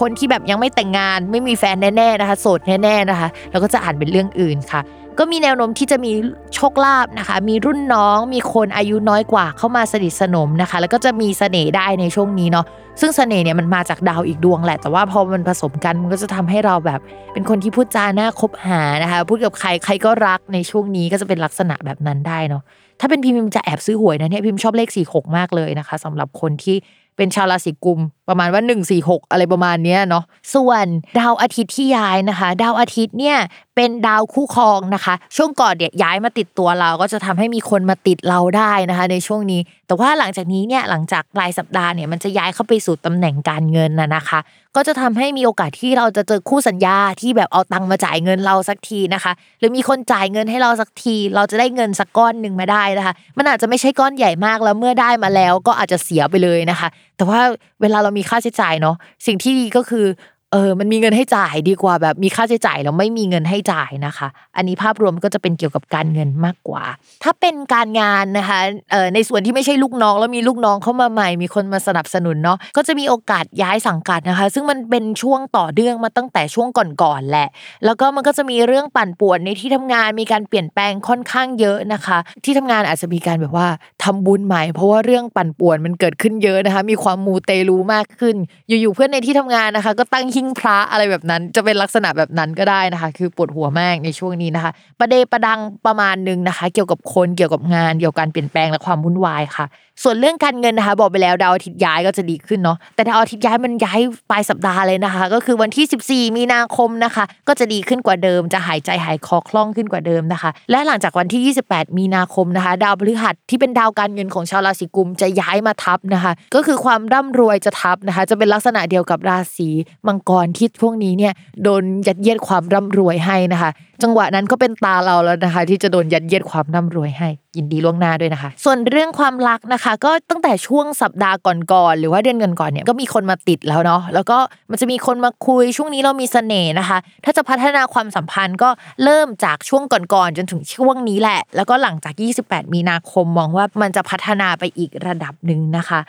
[0.01, 4.81] คนที่แบบยังไม่แต่งงานไม่มีแฟนแน่ๆนะคะ โสดแน่ๆนะคะเราก็จะอ่านเป็นเรื่องอื่นค่ะ
[5.19, 6.13] ก็มีแนวโน้มที่จะมี
[6.55, 12.67] โชคลาภนะคะ มีรุ่นน้องมีคนอายุน้อยกว่าเข้ามาสนิทสนมนะคะ แล้วก็จะมีเสน่ห์ได้ในช่วงนี้เนาะ
[13.01, 17.01] ซึ่งเสน่ห์เนี่ยมันมาจากดาวอีกดวงแหละ แต่ว่าพอมันผสมกันมันก็จะทำให้เราแบบ
[17.33, 22.63] เป็นคนที่พูดจาหน่าคบหานะคะพูดกับใครใครก็รักในช่วงนี้ก็จะเป็นลักษณะแบบนั้นได้เนาะ
[23.01, 26.77] ถ้าเป็นพิมพ์จะแอบซื้อหวยนะเนี่ยพิมพ์ชอบเลข4ี่หกมากเลยนะคะสำหรับคนที่
[27.17, 30.87] เป็นชาวราศีกุมประมาณว่า 1 4 6 อะไรประมาณนี้เนาะส่วน
[31.19, 33.39] ดาวอาทิตย์ที่ย้ายนะคะ ดาวอาทิตย์เนี่ย
[33.77, 44.41] เป็นดาวคู่ครองนะคะ ช่วงก่อนเนี่ยย้ายมาติดตัวเราก็จะทำให้มีคนมาติดเราได้นะคะ ในช่วงนี้ แต่ว่าหลังจากนี้เนี่ยหลังจากปลายสัปดาห์เนี่ยมันจะย้ายเข้าไปสู่ตำแหน่งการเงินนะนะคะ
[44.77, 57.41] ก็จะทำให้มีโอกาสที่เราจะเจอคู่สัญญาที่แบบเอาตังค์มาจ่ายเงินเราสักทีนะคะ หรือมีคนจ่ายเงินให้เราสักที เราจะได้เงินสักก้อนหนึ่งมาได้นะคะ มันอาจจะไม่ใช่ก้อนใหญ่มากแล้วเมื่อได้มาแล้วก็อาจจะเสียไปเลยนะคะ แต่ว่า
[57.81, 58.97] เวลาเรามีค่าใช้จ่ายเนาะ
[59.27, 60.07] สิ่งที่ดีก็คือ
[60.55, 66.85] เออมันมีเงินให้จ่ายดีกว่าแบบมีค่าใช้จ่ายแล้วไม่มีเงินให้จ่ายนะคะ อันนี้ภาพรวมก็จะเป็นเกี่ยวกับการเงินมากกว่า
[67.23, 68.61] ถ้าเป็นการงานนะคะ
[68.93, 76.69] เออในส่วนที่ไม่ใช่ลูกน้องแล้วมีลูกน้องเข้ามาใหม่ มีคนมาสนับสนุนเนาะก็จะมีโอกาสย้ายสังกัดนะคะ ซึ่งมันเป็นช่วงต่อเนื่องมาตั้งแต่ช่วง
[77.03, 77.49] ก่อนๆแหละ
[77.85, 83.69] แล้วก็มันก็จะมีเรื่องปั่นป่วนในที่ทำงานมีการเปลี่ยนแปลงค่อนข้างเยอะนะคะ ที่ทำงานอาจจะมีการแบบว่า
[84.05, 88.37] ทำบุญใหม่ เพราะว่าเรื่องปั่นป่วนมันเกิดขึ้นเยอะนะคะ มีความมูเตลูมากขึ้น
[88.69, 99.67] อยู่ๆเพื่อนในที่ทำงานนะคะ ก็ตั้งหิ้งพระอะไรแบบนั้น จะเป็นลักษณะแบบนั้นก็ได้นะคะ คือปวดหัวมากในช่วงนี้นะคะ ประเดประดังประมาณนึงนะคะ เกี่ยวกับคนเกี่ยวกับงานเกี่ยวกับการเปลี่ยนแปลงและความวุ่นวายค่ะ
[100.03, 119.69] ส่วนเรื่องการเงินนะคะ บอกไปแล้วดาวอาทิตย์ย้ายก็จะดีขึ้นเนาะแต่ดาวอาทิตย์ย้ายมันย้ายปลายสัปดาห์เลยนะคะ ก็คือวันที่ 14 มีนาคมนะคะ ก็จะดีขึ้นกว่าเดิม จะหายใจหายคอคล่องขึ้นกว่าเดิมนะคะ และหลังจากวันที่ 28 มีนาคมนะคะ ดาวพฤหัสที่เป็นดาวการเงินของชาวราศีกุมจะย้ายมาทับนะคะ ก็คือความร่ำรวยจะทับนะคะ จะเป็นลักษณะเดียวกับราศี
[120.07, 121.33] มังกรที่พวกนี้เนี่ย
[121.63, 123.71] โดนยัดเยียดความร่ำรวยให้นะคะ
[124.03, 131.37] จังหวะนั้นก็เป็นตาเราแล้วนะคะ ที่จะโดนยัดเยียดความร่ำรวยให้ ยินดีล่วงหน้าด้วยนะคะ ส่วนเรื่องความรักนะคะ ก็ตั้งแต่ช่วงสัปดาห์
[131.73, 134.39] ก่อนๆหรือว่าเดือนก่อนๆเนี่ยก็มีคนมาติดแล้วเนาะแล้วก็
[134.71, 138.71] มันจะมีคนมาคุยช่วงนี้เรามีเสน่ห์นะคะ ถ้าจะพัฒนาความสัมพันธ์ก็
[139.05, 142.15] เริ่มจากช่วงก่อนๆจนถึงช่วงนี้แหละ แล้วก็หลังจาก
[142.45, 146.01] 28 มีนาคมมองว่ามันจะพัฒนาไปอีกระดับหนึ่งนะคะ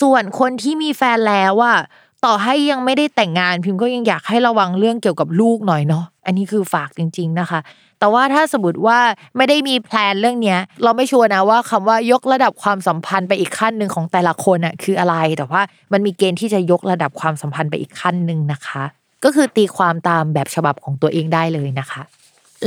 [0.00, 1.78] ส่วนคนที่มีแฟนแล้วอะ
[2.24, 7.60] ต่อให้ยังไม่ได้แต่งงานพิมพ์ก็ยังอยากให้ระวังเรื่องเกี่ยวกับลูกหน่อยเนาะอันนี้คือฝากจริง ๆนะคะ
[7.98, 8.98] แต่ว่าถ้าสมมติว่า
[9.36, 15.62] ไม่ได้มีแพลนเรื่องเนี้ย เราไม่ชัวร์นะว่าคำว่ายกระดับความสัมพันธ์ไปอีกขั้นหนึ่งของแต่ละคนอะคืออะไร แต่ว่า
[15.92, 18.82] มันมีเกณฑ์ที่จะยกระดับความสัมพันธ์ไปอีกขั้นหนึ่งนะคะ
[19.24, 22.02] ก็คือตีความตามแบบฉบับของตัวเองได้เลยนะคะ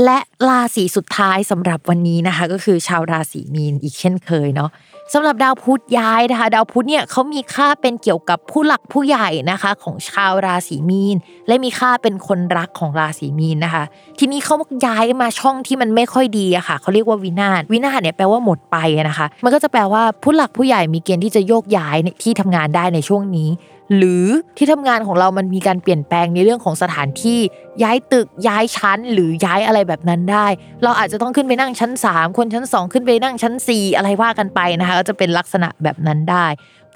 [0.03, 4.69] และราศีสุดท้ายสำหรับวันนี้นะคะ ก็คือชาวราศีมีนอีกเช่นเคยเนาะ
[5.13, 13.83] สำหรับดาวพุธย้ายนะคะ ดาวพุธเนี่ยเขามีค่าเป็นเกี่ยวกับผู้หลักผู้ใหญ่นะคะ ของชาวราศีมีน และมีค่าเป็นคนรักของราศีมีนนะคะ
[14.19, 14.55] ทีนี้เขา
[14.85, 18.77] ย้ายมาช่องที่มันไม่ค่อยดีอะค่ะเขาเรียกว่าวินาศวินาศเนี่ยแปลว่าหมดไป
[19.09, 23.49] นะคะ มันก็จะแปลว่าผู้หลักผู้ใหญ่มีเกณฑ์ที่จะโยกย้ายในที่ทำงานได้ในช่วงนี้
[23.95, 24.25] หรือ
[24.57, 27.39] ที่ทำงานของเรามันมีการเปลี่ยนแปลงในเรื่องของสถานที่
[27.83, 30.47] ย้ายตึกย้ายชั้น หรือย้ายอะไรแบบนั้นได้
[30.83, 36.45] เราอาจจะต้องขึ้นไปนั่งชั้น 3 คนชั้น 2 ขึ้นไปนั่งชั้น 4 อะไรว่ากันไปนะคะก็จะเป็นลักษณะแบบนั้นได้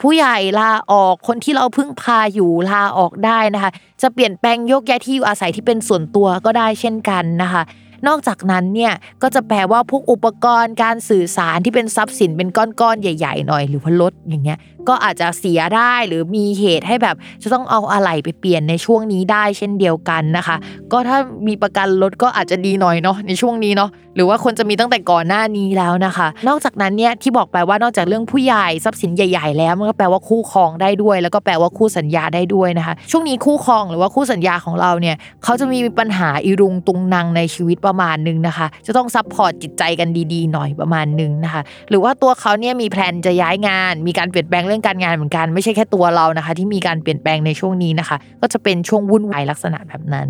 [0.02, 3.72] ผู้ใหญ่ลาออกคนที่เราพึ่งพาอยู่ลาออกได้นะคะ
[4.02, 7.64] จะเปลี่ยนแปลงยกย้ายที่อยู่อาศัยที่เป็นส่วนตัวก็ได้เช่นกันนะคะ
[8.08, 14.58] นอกจากนั้นเนี่ยก็จะแปลว่าพวกอุปกรณ์การสื่อสารที่เป็นทรัพย์สินเป็นก้อนๆใหญ่ ๆ หน่อย หรือว่ารถอย่างเงี้ย
[14.90, 20.58] ก็อาจจะเสียได้หรือมีเหตุให้แบบจะต้องเอาอะไหล่ไปเปลี่ยนในช่วงนี้ได้เช่นเดียวกันนะคะ
[20.92, 21.18] ก็ถ้า
[21.48, 48.18] มีประกันรถก็อาจจะดีหน่อยเนาะในช่วงนี้เนาะหรือว่าคนจะมีตั้งแต่ก่อนหน้านี้แล้วนะคะ นอกจากนั้นเนี่ยที่บอกไปว่านอกจากเรื่องผู้ใหญ่ทรัพย์สินใหญ่ ๆ แล้วมันก็แปลว่าคู่ครองได้ด้วย แล้วก็แปลว่าคู่สัญญาได้ด้วยนะคะ ช่วงนี้คู่ครองหรือว่าคู่สัญญาของเราเนี่ยเขาจะมีปัญหาอีรุงตุงนางในชีวิตประมาณนึงนะคะ จะต้อง support จิตใจกันดีๆ หน่อยประมาณนึงนะคะ หรือว่าตัวเขาเนี่ยมี plan จะย้ายงาน มีการเปลี่ยนแปลงเรื่องการงานเหมือนกัน ไม่ใช่แค่ตัวเรานะคะ ที่มีการเปลี่ยนแปลงในช่วงนี้นะคะ
[48.42, 50.28] ก็จะเป็นช่วงวุ่นวายลักษณะแบบนั้น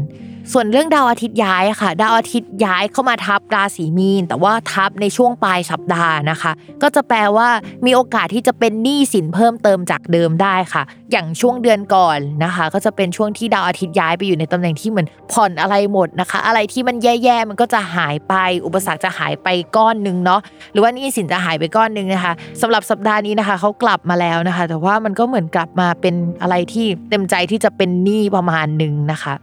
[0.53, 7.49] ส่วนเรื่องดาวอาทิตย์ย้ายค่ะ ดาวอาทิตย์ย้ายเข้ามาทับราศีมีน แต่ว่าทับในช่วงปลายสัปดาห์นะคะ ก็จะแปลว่า
[7.85, 18.33] มีโอกาสที่จะเป็นหนี้สินเพิ่มเติมจากเดิมได้ค่ะ อย่างช่วงเดือนก่อนนะคะ ก็จะเป็นช่วงที่ดาวอาทิตย์ย้ายไปอยู่ในตำแหน่งที่เหมือนผ่อนอะไรหมดนะคะ อะไรที่มันแย่ๆมันก็จะหายไป
[18.65, 20.41] อุปสรรคจะหายไปก้อนหนึ่งเนาะ
[20.71, 29.35] หรือว่านี้สินจะหายไปก้อนหนึ่งนะคะสำหรับสัปดาห์นี้นะคะเขากลับมาแล้วนะคะ แต่ว่ามันก็เหมือนกลับมาเป็นอะไรที่เต็มใจที่จะเป็นหนี้ประมาณหนึ่งนะคะ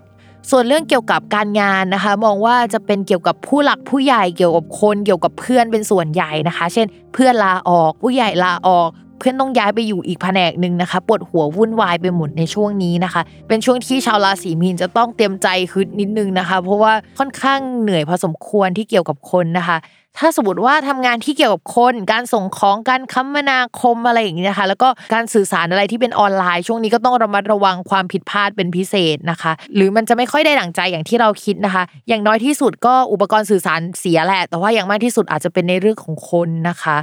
[0.50, 8.88] ส่วนเรื่องเกี่ยวกับการงานนะคะ มองว่าจะเป็นเกี่ยวกับผู้หลักผู้ใหญ่เกี่ยวกับคนเกี่ยวกับเพื่อนเป็นส่วนใหญ่นะคะ เช่น เพื่อนลาออก ผู้ใหญ่ลาออก
[9.18, 19.78] เพื่อนต้องย้ายไปอยู่อีกแผนกหนึ่งนะคะปวดหัววุ่นวายไปหมดในช่วงนี้นะคะ เป็นช่วงที่ชาวราศีมีนจะต้องเตรียมใจฮึดนิดนึงนะคะ เพราะว่าค่อนข้างเหนื่อยพอสมควรที่เกี่ยวกับคนนะคะ
[20.18, 36.96] ถ้าสมมติว่าทำงานที่เกี่ยวกับคน การส่งของการคมนาคมอะไรอย่างนี้นะคะ แล้วก็การสื่อสารอะไรที่เป็นออนไลน์ ช่วงนี้ก็ต้องระมัดระวังความผิดพลาดเป็นพิเศษนะคะ หรือมันจะไม่ค่อยได้ดั่งใจอย่างที่เราคิดนะคะ อย่างน้อยที่สุดก็อุปกรณ์สื่อสารเสียแหละ แต่ว่าอย่างมากที่สุดอาจจะเป็นในเรื่องของคนนะคะ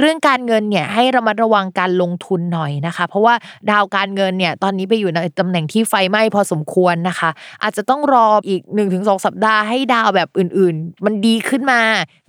[0.00, 3.34] เรื่องการเงินเนี่ยให้ระมัดระวังการลงทุนหน่อยนะคะ เพราะว่า
[3.70, 7.30] ดาวการเงินเนี่ยตอนนี้ไปอยู่ในตำแหน่งที่ไฟไหม้พอสมควรนะคะ
[7.62, 11.80] อาจจะต้องรออีก 1-2 สัปดาห์ให้ดาวแบบอื่นๆ มันดีขึ้นมา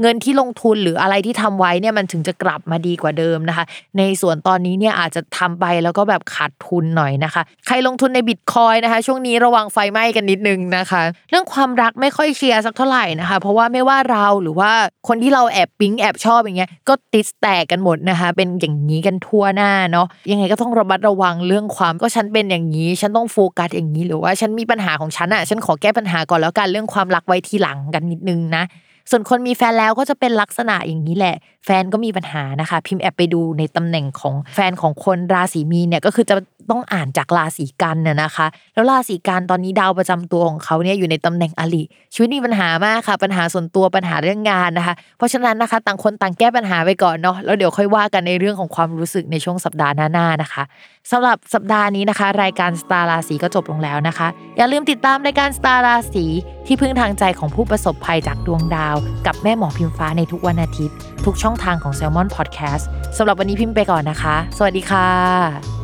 [0.01, 3.65] เงินที่ลงทุนหรืออะไรที่ทำไว้เนี่ยมันถึงจะกลับมาดีกว่าเดิมนะคะ
[3.97, 14.72] ในส่วนตอนนี้เนี่ยอาจจะทำไปแล้วก็แบบขาดทุนหน่อยนะคะ ใครลงทุนในบิตคอยนะคะ ช่วงนี้ระวังไฟไหม้กันนิดนึงนะคะ เรื่องความรักไม่ค่อยเชียร์สักเท่าไหร่นะคะ เพราะว่าไม่ว่าเราหรือว่า
[15.07, 28.64] คนที่เราแอบปิ๊งแอบชอบอย่างเงี้ยก็ติดแตกกันหมดนะคะ เป็นอย่างนี้กันทั่วหน้าเนาะยังไงก็ต้องระมัดระวังเรื่องความก็ฉันเป็นอย่างนี้ ฉันต้องโฟกัสอย่างนี้หรือว่าฉันมีปัญหาของฉันอะฉันขอแก้ปัญหาก่อนแล้วกันเรื่องความรักไว้ทีหลังกันนิดนึงนะ
[29.12, 31.36] ส่วนคนมีแฟนแล้วก็จะเป็นลักษณะอย่างนี้แหละ
[31.66, 36.36] แฟนก็มีปัญหานะคะ พิมพ์แอบไปดูในตำแหน่งของแฟนของคนราศีมีนเนี่ยก็คือจะ
[36.72, 50.63] ต้องอ่านจากราศีกันน่ะนะคะ แล้วราศีกันตอนนี้ดาวประจำตัวของเขาเนี่ยอยู่ในตำแหน่งอลิชีวิตมีปัญหามากค่ะ ปัญหาส่วนตัวปัญหาเรื่องงานนะคะ เพราะฉะนั้นนะคะ ต่างคนต่างแก้ปัญหาไปก่อนเนาะแล้วเดี๋ยวค่อยว่ากันในเรื่องของความรู้สึกในช่วงสัปดาห์หน้าๆนะคะ
[51.11, 56.26] สำหรับสัปดาห์นี้นะคะ รายการสตาร์ราศีก็จบลงแล้วนะคะ อย่าลืมติดตามรายการสตาร์ราศี
[56.65, 58.95] ที่พึ่งทางใจของผู้ประสบภัยจากดวงดาว
[59.28, 60.95] กับแม่หมอพิมฟ้าในทุกวันอาทิตย์
[61.26, 62.84] ทุกช่องทางของ Salmon Podcast
[63.17, 65.80] สำหรับวันนี้พิมพ์ไปก่อนนะคะ สวัสดีค่ะ